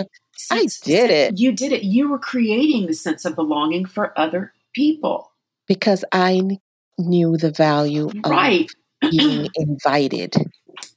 I 0.52 0.68
did 0.84 1.10
it. 1.10 1.40
You 1.40 1.52
did 1.52 1.72
it. 1.72 1.84
You 1.84 2.10
were 2.10 2.20
creating 2.20 2.88
the 2.88 2.94
sense 2.94 3.26
of 3.26 3.36
belonging 3.36 3.86
for 3.86 4.18
other 4.18 4.54
people. 4.74 5.32
Because 5.68 6.04
I 6.12 6.60
knew 6.98 7.38
the 7.38 7.52
value 7.52 8.10
right. 8.26 8.70
of 9.02 9.12
being 9.12 9.50
invited. 9.56 10.36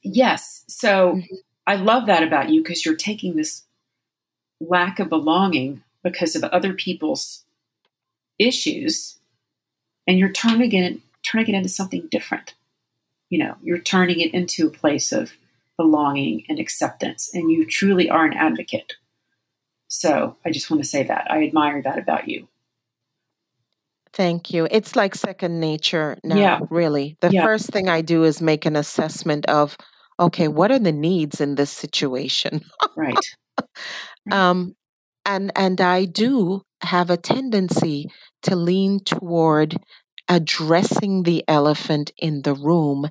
Yes. 0.02 0.64
So 0.68 1.14
mm-hmm. 1.14 1.34
I 1.66 1.76
love 1.76 2.06
that 2.06 2.22
about 2.22 2.50
you 2.50 2.62
because 2.62 2.84
you're 2.84 2.96
taking 2.96 3.36
this 3.36 3.64
lack 4.60 4.98
of 4.98 5.08
belonging 5.08 5.82
because 6.02 6.36
of 6.36 6.44
other 6.44 6.72
people's 6.72 7.44
issues 8.38 9.18
and 10.06 10.18
you're 10.18 10.32
turning 10.32 10.72
it 10.72 11.00
turning 11.22 11.48
it 11.48 11.54
into 11.54 11.68
something 11.68 12.06
different. 12.10 12.54
You 13.30 13.40
know, 13.40 13.56
you're 13.62 13.78
turning 13.78 14.20
it 14.20 14.32
into 14.32 14.68
a 14.68 14.70
place 14.70 15.10
of 15.10 15.32
belonging 15.76 16.44
and 16.48 16.60
acceptance 16.60 17.30
and 17.34 17.50
you 17.50 17.66
truly 17.66 18.08
are 18.08 18.24
an 18.24 18.32
advocate. 18.32 18.94
So, 19.98 20.36
I 20.44 20.50
just 20.50 20.70
want 20.70 20.82
to 20.82 20.88
say 20.88 21.04
that. 21.04 21.26
I 21.30 21.42
admire 21.42 21.80
that 21.80 21.98
about 21.98 22.28
you. 22.28 22.48
Thank 24.12 24.52
you. 24.52 24.68
It's 24.70 24.94
like 24.94 25.14
second 25.14 25.58
nature 25.58 26.18
now, 26.22 26.36
yeah. 26.36 26.60
really. 26.68 27.16
The 27.20 27.30
yeah. 27.30 27.42
first 27.42 27.70
thing 27.70 27.88
I 27.88 28.02
do 28.02 28.24
is 28.24 28.42
make 28.42 28.66
an 28.66 28.76
assessment 28.76 29.46
of 29.46 29.78
okay, 30.20 30.48
what 30.48 30.70
are 30.70 30.78
the 30.78 30.92
needs 30.92 31.40
in 31.40 31.54
this 31.54 31.70
situation? 31.70 32.60
right. 32.96 33.36
um 34.30 34.74
and 35.24 35.50
and 35.56 35.80
I 35.80 36.04
do 36.04 36.62
have 36.82 37.08
a 37.08 37.16
tendency 37.16 38.10
to 38.42 38.54
lean 38.54 39.00
toward 39.00 39.76
addressing 40.28 41.22
the 41.22 41.42
elephant 41.48 42.12
in 42.18 42.42
the 42.42 42.54
room 42.54 43.08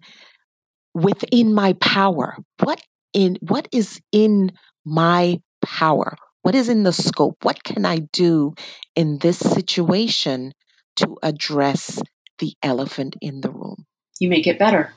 within 0.94 1.54
my 1.54 1.74
power. 1.74 2.38
What 2.64 2.82
in 3.14 3.38
what 3.42 3.68
is 3.72 4.00
in 4.12 4.52
my 4.86 5.42
power? 5.64 6.16
What 6.46 6.54
is 6.54 6.70
in 6.70 6.84
the 6.84 6.94
scope? 6.94 7.44
What 7.44 7.64
can 7.64 7.86
I 7.86 7.98
do 7.98 8.54
in 8.96 9.18
this 9.18 9.40
situation 9.40 10.54
to 10.98 11.18
address 11.24 12.00
the 12.40 12.54
elephant 12.62 13.16
in 13.22 13.42
the 13.42 13.50
room. 13.50 13.86
You 14.20 14.30
make 14.30 14.48
it 14.48 14.60
better. 14.60 14.94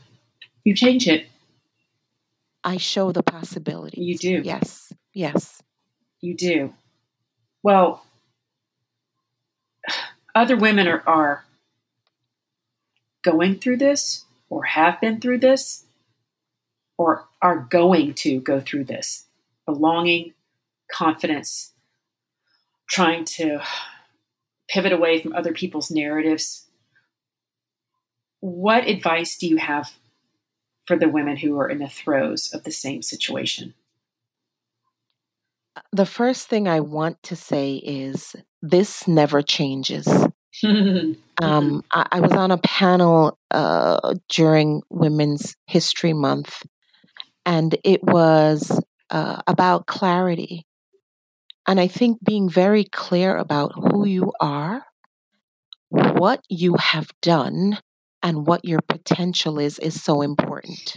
You 0.64 0.74
change 0.74 1.08
it. 1.08 1.26
I 2.64 2.76
show 2.76 3.12
the 3.12 3.22
possibility. 3.22 4.00
You 4.00 4.18
do. 4.18 4.42
Yes. 4.44 4.92
Yes. 5.14 5.62
You 6.20 6.34
do. 6.34 6.74
Well, 7.62 8.04
other 10.34 10.56
women 10.56 10.86
are, 10.86 11.02
are 11.06 11.44
going 13.22 13.58
through 13.58 13.78
this 13.78 14.24
or 14.50 14.64
have 14.64 15.00
been 15.00 15.20
through 15.20 15.38
this 15.38 15.84
or 16.96 17.26
are 17.40 17.66
going 17.70 18.14
to 18.14 18.40
go 18.40 18.60
through 18.60 18.84
this 18.84 19.24
belonging, 19.64 20.34
confidence, 20.90 21.72
trying 22.88 23.24
to 23.24 23.60
pivot 24.68 24.92
away 24.92 25.20
from 25.20 25.34
other 25.34 25.52
people's 25.52 25.90
narratives. 25.90 26.66
What 28.40 28.86
advice 28.86 29.36
do 29.36 29.46
you 29.46 29.56
have 29.56 29.92
for 30.86 30.96
the 30.96 31.08
women 31.08 31.36
who 31.36 31.58
are 31.58 31.68
in 31.68 31.78
the 31.78 31.88
throes 31.88 32.52
of 32.52 32.64
the 32.64 32.72
same 32.72 33.02
situation? 33.02 33.74
The 35.92 36.06
first 36.06 36.48
thing 36.48 36.68
I 36.68 36.80
want 36.80 37.22
to 37.24 37.36
say 37.36 37.76
is 37.76 38.34
this 38.62 39.06
never 39.06 39.42
changes. 39.42 40.06
um, 40.64 41.84
I, 41.92 42.06
I, 42.10 42.20
was 42.20 42.32
on 42.32 42.50
a 42.50 42.58
panel 42.58 43.38
uh, 43.52 44.14
during 44.28 44.82
Women's 44.90 45.56
History 45.66 46.12
Month, 46.12 46.64
and 47.46 47.76
it 47.84 48.02
was 48.02 48.80
uh, 49.10 49.42
about 49.46 49.86
clarity. 49.86 50.66
And 51.68 51.78
I 51.78 51.86
think 51.86 52.24
being 52.24 52.48
very 52.48 52.84
clear 52.84 53.36
about 53.36 53.72
who 53.74 54.06
you 54.06 54.32
are, 54.40 54.86
what 55.90 56.40
you 56.48 56.76
have 56.76 57.10
done, 57.20 57.78
and 58.22 58.46
what 58.46 58.64
your 58.64 58.80
potential 58.88 59.58
is 59.58 59.78
is 59.78 60.02
so 60.02 60.22
important. 60.22 60.96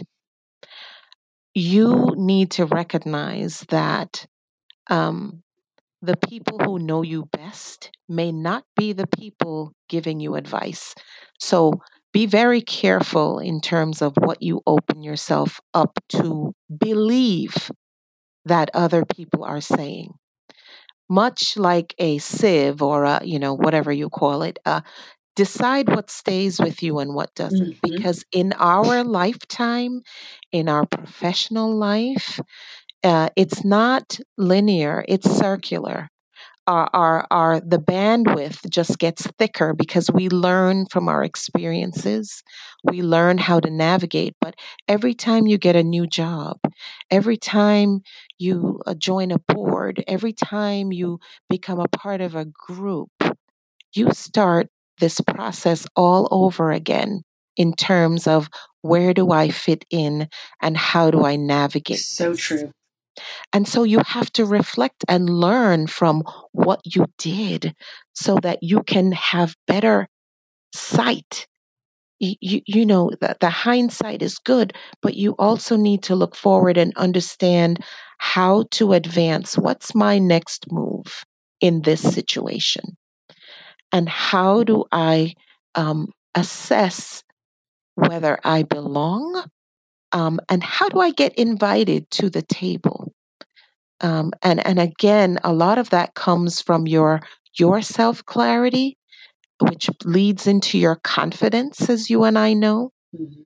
You 1.54 2.14
need 2.16 2.52
to 2.52 2.64
recognize 2.64 3.60
that 3.68 4.26
um, 4.88 5.42
the 6.00 6.16
people 6.16 6.58
who 6.58 6.78
know 6.78 7.02
you 7.02 7.26
best 7.26 7.90
may 8.08 8.32
not 8.32 8.64
be 8.74 8.94
the 8.94 9.06
people 9.06 9.74
giving 9.90 10.20
you 10.20 10.36
advice. 10.36 10.94
So 11.38 11.74
be 12.14 12.24
very 12.24 12.62
careful 12.62 13.38
in 13.38 13.60
terms 13.60 14.00
of 14.00 14.14
what 14.16 14.42
you 14.42 14.62
open 14.66 15.02
yourself 15.02 15.60
up 15.74 15.98
to 16.08 16.54
believe 16.78 17.70
that 18.46 18.70
other 18.72 19.04
people 19.04 19.44
are 19.44 19.60
saying 19.60 20.14
much 21.12 21.56
like 21.58 21.94
a 21.98 22.18
sieve 22.18 22.80
or 22.82 23.04
a, 23.04 23.20
you 23.24 23.38
know, 23.38 23.54
whatever 23.54 23.92
you 23.92 24.08
call 24.08 24.42
it, 24.42 24.58
uh, 24.64 24.80
decide 25.36 25.88
what 25.88 26.10
stays 26.10 26.58
with 26.58 26.82
you 26.82 26.98
and 26.98 27.14
what 27.14 27.34
doesn't. 27.34 27.74
Mm-hmm. 27.74 27.96
Because 27.96 28.24
in 28.32 28.54
our 28.54 29.04
lifetime, 29.04 30.00
in 30.52 30.68
our 30.68 30.86
professional 30.86 31.74
life, 31.74 32.40
uh, 33.04 33.28
it's 33.36 33.64
not 33.64 34.18
linear, 34.38 35.04
it's 35.08 35.30
circular 35.30 36.08
our, 36.66 36.88
our, 36.92 37.26
our 37.30 37.60
the 37.60 37.78
bandwidth 37.78 38.68
just 38.70 38.98
gets 38.98 39.26
thicker 39.38 39.74
because 39.74 40.10
we 40.10 40.28
learn 40.28 40.86
from 40.86 41.08
our 41.08 41.24
experiences 41.24 42.42
we 42.84 43.02
learn 43.02 43.38
how 43.38 43.58
to 43.60 43.70
navigate 43.70 44.36
but 44.40 44.54
every 44.88 45.14
time 45.14 45.46
you 45.46 45.58
get 45.58 45.76
a 45.76 45.82
new 45.82 46.06
job 46.06 46.58
every 47.10 47.36
time 47.36 48.00
you 48.38 48.80
uh, 48.86 48.94
join 48.94 49.30
a 49.30 49.38
board 49.38 50.04
every 50.06 50.32
time 50.32 50.92
you 50.92 51.18
become 51.48 51.80
a 51.80 51.88
part 51.88 52.20
of 52.20 52.34
a 52.34 52.44
group 52.44 53.10
you 53.94 54.12
start 54.12 54.68
this 54.98 55.20
process 55.20 55.86
all 55.96 56.28
over 56.30 56.70
again 56.70 57.22
in 57.56 57.72
terms 57.74 58.26
of 58.26 58.48
where 58.82 59.14
do 59.14 59.30
I 59.30 59.50
fit 59.50 59.84
in 59.90 60.28
and 60.60 60.76
how 60.76 61.10
do 61.10 61.24
I 61.24 61.36
navigate? 61.36 61.98
So 61.98 62.34
true. 62.34 62.72
And 63.52 63.68
so 63.68 63.82
you 63.82 64.00
have 64.06 64.32
to 64.32 64.44
reflect 64.44 65.04
and 65.08 65.28
learn 65.28 65.86
from 65.86 66.22
what 66.52 66.80
you 66.84 67.06
did 67.18 67.74
so 68.14 68.38
that 68.42 68.62
you 68.62 68.82
can 68.82 69.12
have 69.12 69.54
better 69.66 70.08
sight. 70.74 71.46
You, 72.20 72.60
you, 72.66 72.86
know, 72.86 73.10
that 73.20 73.40
the 73.40 73.50
hindsight 73.50 74.22
is 74.22 74.38
good, 74.38 74.74
but 75.00 75.16
you 75.16 75.34
also 75.40 75.76
need 75.76 76.04
to 76.04 76.14
look 76.14 76.36
forward 76.36 76.76
and 76.76 76.92
understand 76.96 77.84
how 78.18 78.66
to 78.70 78.92
advance. 78.92 79.58
What's 79.58 79.92
my 79.92 80.20
next 80.20 80.70
move 80.70 81.24
in 81.60 81.82
this 81.82 82.00
situation? 82.00 82.96
And 83.90 84.08
how 84.08 84.62
do 84.62 84.84
I 84.92 85.34
um, 85.74 86.12
assess 86.36 87.24
whether 87.96 88.38
I 88.44 88.62
belong 88.62 89.44
um, 90.12 90.40
and 90.48 90.62
how 90.62 90.88
do 90.88 91.00
I 91.00 91.10
get 91.10 91.34
invited 91.34 92.10
to 92.12 92.30
the 92.30 92.42
table? 92.42 93.12
Um, 94.00 94.32
and 94.42 94.64
and 94.66 94.78
again, 94.78 95.38
a 95.44 95.52
lot 95.52 95.78
of 95.78 95.90
that 95.90 96.14
comes 96.14 96.60
from 96.60 96.86
your 96.86 97.20
your 97.58 97.82
self 97.82 98.24
clarity, 98.24 98.98
which 99.60 99.88
leads 100.04 100.46
into 100.46 100.78
your 100.78 100.96
confidence, 100.96 101.88
as 101.88 102.10
you 102.10 102.24
and 102.24 102.38
I 102.38 102.52
know, 102.52 102.90
mm-hmm. 103.14 103.42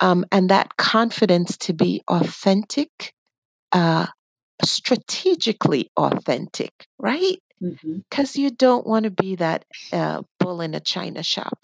um, 0.00 0.24
and 0.30 0.50
that 0.50 0.76
confidence 0.76 1.56
to 1.58 1.72
be 1.72 2.02
authentic, 2.08 3.12
uh, 3.72 4.06
strategically 4.64 5.90
authentic, 5.96 6.72
right? 6.98 7.38
Because 7.58 8.32
mm-hmm. 8.32 8.40
you 8.40 8.50
don't 8.50 8.86
want 8.86 9.04
to 9.04 9.10
be 9.10 9.36
that 9.36 9.64
uh, 9.92 10.22
bull 10.38 10.60
in 10.60 10.74
a 10.74 10.80
china 10.80 11.22
shop, 11.22 11.58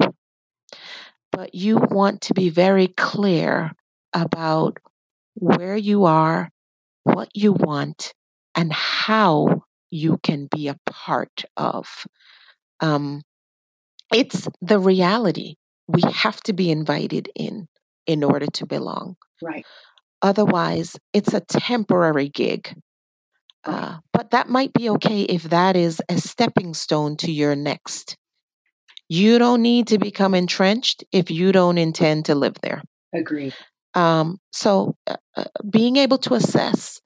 but 1.31 1.55
you 1.55 1.77
want 1.77 2.23
to 2.23 2.35
be 2.35 2.49
very 2.49 2.89
clear 2.89 3.73
about 4.13 4.79
where 5.35 5.77
you 5.77 6.05
are, 6.05 6.51
what 7.05 7.29
you 7.35 7.53
want, 7.53 8.13
and 8.55 8.73
how 8.73 9.65
you 9.91 10.19
can 10.23 10.47
be 10.47 10.69
a 10.69 10.77
part 10.87 11.45
of. 11.57 12.07
Um, 12.81 13.23
it's 14.13 14.49
the 14.61 14.79
reality. 14.79 15.55
We 15.89 16.03
have 16.13 16.41
to 16.43 16.53
be 16.53 16.71
invited 16.71 17.29
in 17.35 17.69
in 18.07 18.25
order 18.25 18.47
to 18.47 18.67
belong. 18.67 19.17
Right. 19.41 19.65
Otherwise, 20.23 20.97
it's 21.13 21.35
a 21.35 21.41
temporary 21.41 22.29
gig. 22.29 22.75
Uh, 23.65 23.99
but 24.13 24.31
that 24.33 24.49
might 24.49 24.73
be 24.73 24.91
okay 24.91 25.23
if 25.23 25.45
that 25.45 25.77
is 25.77 26.03
a 26.09 26.19
stepping 26.19 26.75
stone 26.75 27.17
to 27.19 27.31
your 27.31 27.55
next. 27.55 28.17
You 29.09 29.39
don't 29.39 29.63
need 29.63 29.89
to 29.89 29.99
become 29.99 30.35
entrenched 30.35 31.05
if 31.13 31.31
you 31.31 31.53
don't 31.53 31.79
intend 31.79 32.25
to 32.25 32.35
live 32.35 32.57
there. 32.63 32.83
Agreed. 33.15 33.55
Um, 33.95 34.41
so, 34.53 34.97
uh, 35.07 35.17
uh, 35.37 35.45
being 35.69 35.97
able 35.97 36.19
to 36.19 36.35
assess, 36.35 37.01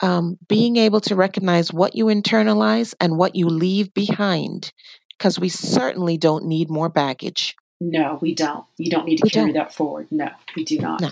um, 0.00 0.38
being 0.48 0.76
able 0.76 1.00
to 1.02 1.16
recognize 1.16 1.72
what 1.72 1.94
you 1.94 2.06
internalize 2.06 2.94
and 3.00 3.16
what 3.16 3.34
you 3.34 3.46
leave 3.46 3.92
behind, 3.94 4.72
because 5.16 5.38
we 5.38 5.48
certainly 5.48 6.18
don't 6.18 6.44
need 6.44 6.70
more 6.70 6.88
baggage. 6.88 7.56
No, 7.80 8.18
we 8.20 8.34
don't. 8.34 8.64
You 8.78 8.90
don't 8.90 9.06
need 9.06 9.18
to 9.18 9.24
we 9.24 9.30
carry 9.30 9.52
don't. 9.52 9.64
that 9.64 9.74
forward. 9.74 10.08
No, 10.10 10.30
we 10.54 10.64
do 10.64 10.78
not. 10.78 11.00
No. 11.00 11.10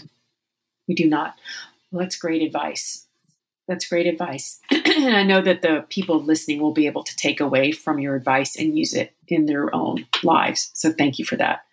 We 0.89 0.95
do 0.95 1.09
not. 1.09 1.37
Well, 1.91 2.03
that's 2.03 2.17
great 2.17 2.43
advice. 2.43 3.07
That's 3.67 3.89
great 3.89 4.07
advice. 4.07 4.61
and 4.71 5.17
I 5.17 5.23
know 5.23 5.41
that 5.41 5.63
the 5.63 5.87
people 5.89 6.21
listening 6.21 6.61
will 6.61 6.73
be 6.73 6.87
able 6.87 7.03
to 7.05 7.17
take 7.17 7.41
away 7.41 7.73
from 7.73 7.99
your 7.99 8.15
advice 8.15 8.57
and 8.57 8.77
use 8.77 8.93
it 8.93 9.15
in 9.29 9.47
their 9.47 9.75
own 9.75 10.07
lives. 10.23 10.71
So 10.75 10.93
thank 10.93 11.19
you 11.19 11.25
for 11.25 11.37
that. 11.37 11.65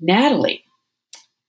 Natalie, 0.00 0.64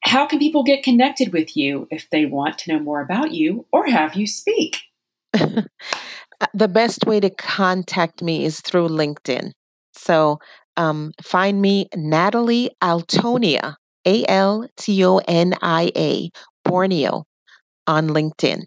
how 0.01 0.25
can 0.25 0.39
people 0.39 0.63
get 0.63 0.83
connected 0.83 1.33
with 1.33 1.55
you 1.55 1.87
if 1.91 2.09
they 2.09 2.25
want 2.25 2.57
to 2.59 2.73
know 2.73 2.79
more 2.79 3.01
about 3.01 3.31
you 3.31 3.65
or 3.71 3.87
have 3.87 4.15
you 4.15 4.27
speak? 4.27 4.77
the 6.53 6.67
best 6.67 7.05
way 7.05 7.19
to 7.19 7.29
contact 7.29 8.21
me 8.21 8.45
is 8.45 8.61
through 8.61 8.87
LinkedIn. 8.87 9.51
So 9.93 10.39
um, 10.77 11.11
find 11.21 11.61
me 11.61 11.87
Natalie 11.95 12.71
Altonia, 12.81 13.75
A 14.05 14.25
L 14.27 14.67
T 14.77 15.03
O 15.03 15.17
N 15.27 15.53
I 15.61 15.91
A, 15.95 16.29
Borneo, 16.63 17.25
on 17.85 18.07
LinkedIn. 18.09 18.63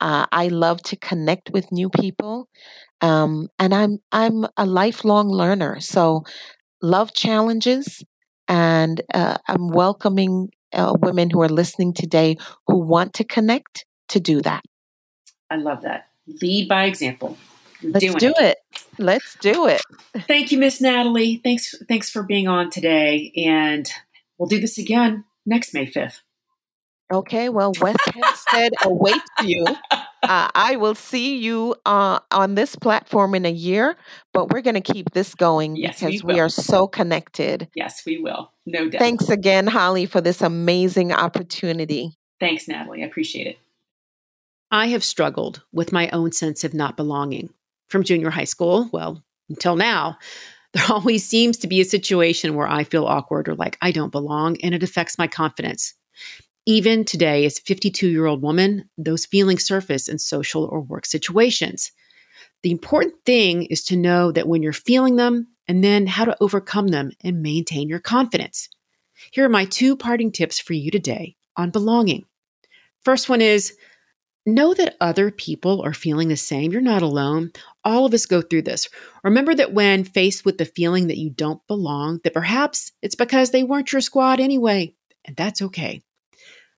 Uh, 0.00 0.26
I 0.30 0.48
love 0.48 0.82
to 0.84 0.96
connect 0.96 1.50
with 1.50 1.72
new 1.72 1.88
people, 1.88 2.48
um, 3.00 3.48
and 3.58 3.74
I'm 3.74 3.98
I'm 4.12 4.46
a 4.56 4.66
lifelong 4.66 5.28
learner. 5.28 5.80
So 5.80 6.24
love 6.82 7.14
challenges, 7.14 8.04
and 8.48 9.00
uh, 9.12 9.36
I'm 9.48 9.68
welcoming 9.68 10.50
uh, 10.72 10.94
women 11.00 11.30
who 11.30 11.42
are 11.42 11.48
listening 11.48 11.92
today 11.92 12.36
who 12.66 12.78
want 12.78 13.14
to 13.14 13.24
connect 13.24 13.86
to 14.08 14.20
do 14.20 14.42
that. 14.42 14.62
I 15.50 15.56
love 15.56 15.82
that. 15.82 16.08
Lead 16.40 16.68
by 16.68 16.84
example. 16.84 17.36
Let's 17.82 18.14
do 18.14 18.32
it. 18.38 18.58
it. 18.72 18.84
Let's 18.98 19.36
do 19.40 19.66
it. 19.66 19.82
Thank 20.26 20.52
you, 20.52 20.58
Miss 20.58 20.80
Natalie. 20.80 21.40
Thanks, 21.44 21.74
thanks 21.88 22.10
for 22.10 22.22
being 22.22 22.48
on 22.48 22.70
today, 22.70 23.32
and 23.36 23.88
we'll 24.38 24.48
do 24.48 24.60
this 24.60 24.78
again 24.78 25.24
next 25.44 25.74
May 25.74 25.86
fifth. 25.86 26.22
Okay, 27.12 27.50
well, 27.50 27.72
West 27.80 27.98
Hempstead 28.12 28.72
awaits 28.82 29.20
you. 29.42 29.66
Uh, 30.24 30.48
I 30.54 30.76
will 30.76 30.94
see 30.94 31.36
you 31.36 31.74
uh, 31.84 32.18
on 32.30 32.54
this 32.54 32.76
platform 32.76 33.34
in 33.34 33.44
a 33.44 33.50
year, 33.50 33.96
but 34.32 34.50
we're 34.50 34.62
going 34.62 34.80
to 34.80 34.80
keep 34.80 35.10
this 35.10 35.34
going 35.34 35.76
yes, 35.76 36.00
because 36.00 36.24
we, 36.24 36.34
we, 36.34 36.40
are 36.40 36.48
so 36.48 36.86
connected. 36.86 37.68
Yes, 37.74 38.04
we 38.06 38.18
will. 38.18 38.50
No 38.64 38.88
doubt. 38.88 38.98
Thanks 39.00 39.28
again, 39.28 39.66
Holly, 39.66 40.06
for 40.06 40.20
this 40.20 40.40
amazing 40.40 41.12
opportunity. 41.12 42.16
Thanks, 42.40 42.66
Natalie. 42.66 43.02
I 43.02 43.06
appreciate 43.06 43.46
it. 43.46 43.58
I 44.70 44.86
have 44.88 45.04
struggled 45.04 45.62
with 45.72 45.92
my 45.92 46.08
own 46.10 46.32
sense 46.32 46.64
of 46.64 46.74
not 46.74 46.96
belonging 46.96 47.50
from 47.88 48.02
junior 48.02 48.30
high 48.30 48.44
school, 48.44 48.88
well, 48.92 49.22
until 49.48 49.76
now, 49.76 50.18
there 50.72 50.84
always 50.90 51.26
seems 51.26 51.58
to 51.58 51.66
be 51.66 51.80
a 51.80 51.84
situation 51.84 52.54
where 52.54 52.66
I 52.66 52.84
feel 52.84 53.06
awkward 53.06 53.48
or 53.48 53.54
like 53.54 53.78
I 53.80 53.92
don't 53.92 54.12
belong, 54.12 54.56
and 54.62 54.74
it 54.74 54.82
affects 54.82 55.18
my 55.18 55.26
confidence. 55.26 55.94
Even 56.66 57.04
today, 57.04 57.44
as 57.44 57.58
a 57.58 57.62
52 57.62 58.08
year 58.08 58.26
old 58.26 58.42
woman, 58.42 58.88
those 58.96 59.26
feelings 59.26 59.66
surface 59.66 60.08
in 60.08 60.18
social 60.18 60.64
or 60.64 60.80
work 60.80 61.04
situations. 61.04 61.92
The 62.62 62.70
important 62.70 63.14
thing 63.26 63.64
is 63.64 63.84
to 63.84 63.96
know 63.96 64.32
that 64.32 64.48
when 64.48 64.62
you're 64.62 64.72
feeling 64.72 65.16
them 65.16 65.48
and 65.68 65.84
then 65.84 66.06
how 66.06 66.24
to 66.24 66.36
overcome 66.40 66.88
them 66.88 67.10
and 67.22 67.42
maintain 67.42 67.88
your 67.88 68.00
confidence. 68.00 68.68
Here 69.30 69.44
are 69.44 69.50
my 69.50 69.66
two 69.66 69.96
parting 69.96 70.32
tips 70.32 70.58
for 70.58 70.72
you 70.72 70.90
today 70.90 71.36
on 71.56 71.70
belonging. 71.70 72.24
First 73.02 73.28
one 73.28 73.42
is 73.42 73.76
know 74.46 74.74
that 74.74 74.96
other 75.00 75.30
people 75.30 75.82
are 75.82 75.94
feeling 75.94 76.28
the 76.28 76.36
same. 76.36 76.72
You're 76.72 76.80
not 76.80 77.02
alone. 77.02 77.52
All 77.84 78.06
of 78.06 78.14
us 78.14 78.26
go 78.26 78.42
through 78.42 78.62
this. 78.62 78.88
Remember 79.22 79.54
that 79.54 79.72
when 79.72 80.04
faced 80.04 80.44
with 80.44 80.58
the 80.58 80.64
feeling 80.64 81.06
that 81.08 81.18
you 81.18 81.30
don't 81.30 81.66
belong, 81.66 82.20
that 82.24 82.34
perhaps 82.34 82.92
it's 83.02 83.14
because 83.14 83.50
they 83.50 83.64
weren't 83.64 83.92
your 83.92 84.00
squad 84.00 84.40
anyway, 84.40 84.94
and 85.24 85.36
that's 85.36 85.62
okay. 85.62 86.02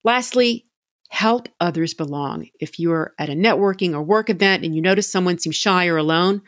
Lastly, 0.06 0.66
help 1.08 1.48
others 1.58 1.92
belong. 1.92 2.48
If 2.60 2.78
you're 2.78 3.12
at 3.18 3.28
a 3.28 3.32
networking 3.32 3.92
or 3.92 4.04
work 4.04 4.30
event 4.30 4.64
and 4.64 4.72
you 4.72 4.80
notice 4.80 5.10
someone 5.10 5.38
seems 5.38 5.56
shy 5.56 5.88
or 5.88 5.96
alone, 5.96 6.42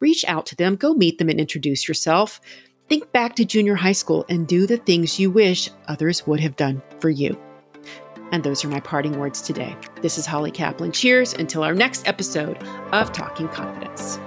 reach 0.00 0.24
out 0.26 0.46
to 0.46 0.56
them, 0.56 0.74
go 0.74 0.94
meet 0.94 1.18
them 1.18 1.28
and 1.28 1.38
introduce 1.38 1.86
yourself. 1.86 2.40
Think 2.88 3.12
back 3.12 3.36
to 3.36 3.44
junior 3.44 3.76
high 3.76 3.92
school 3.92 4.26
and 4.28 4.48
do 4.48 4.66
the 4.66 4.78
things 4.78 5.20
you 5.20 5.30
wish 5.30 5.70
others 5.86 6.26
would 6.26 6.40
have 6.40 6.56
done 6.56 6.82
for 6.98 7.08
you. 7.08 7.40
And 8.32 8.42
those 8.42 8.64
are 8.64 8.68
my 8.68 8.80
parting 8.80 9.16
words 9.16 9.40
today. 9.40 9.76
This 10.02 10.18
is 10.18 10.26
Holly 10.26 10.50
Kaplan. 10.50 10.90
Cheers 10.90 11.34
until 11.34 11.62
our 11.62 11.72
next 11.72 12.08
episode 12.08 12.60
of 12.90 13.12
Talking 13.12 13.46
Confidence. 13.46 14.18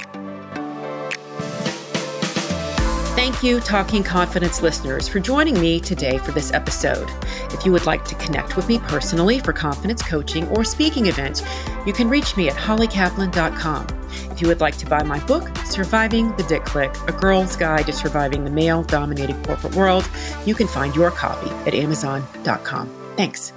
Thank 3.28 3.44
you, 3.44 3.60
Talking 3.60 4.04
Confidence 4.04 4.62
listeners, 4.62 5.10
for 5.10 5.20
joining 5.20 5.60
me 5.60 5.82
today 5.82 6.18
for 6.18 6.32
this 6.32 6.54
episode. 6.54 7.10
If 7.52 7.66
you 7.66 7.74
would 7.74 7.86
like 7.86 8.06
to 8.06 8.16
connect 8.16 8.56
with 8.56 8.70
me 8.70 8.80
personally 8.80 9.40
for 9.40 9.52
confidence 9.52 10.02
coaching 10.02 10.48
or 10.48 10.64
speaking 10.64 11.08
events, 11.08 11.44
you 11.86 11.92
can 11.92 12.08
reach 12.08 12.38
me 12.38 12.48
at 12.48 12.56
hollykaplan.com. 12.56 13.88
If 14.32 14.42
you 14.42 14.48
would 14.48 14.62
like 14.62 14.78
to 14.78 14.86
buy 14.86 15.04
my 15.04 15.20
book, 15.26 15.54
Surviving 15.66 16.34
the 16.38 16.44
Dick 16.44 16.64
Click 16.64 16.96
A 17.10 17.12
Girl's 17.12 17.58
Guide 17.58 17.88
to 17.88 17.92
Surviving 17.92 18.46
the 18.46 18.50
Male 18.50 18.84
Dominated 18.84 19.46
Corporate 19.46 19.76
World, 19.76 20.10
you 20.46 20.56
can 20.56 20.68
find 20.68 20.96
your 20.96 21.12
copy 21.12 21.50
at 21.68 21.74
amazon.com. 21.74 22.90
Thanks. 23.18 23.52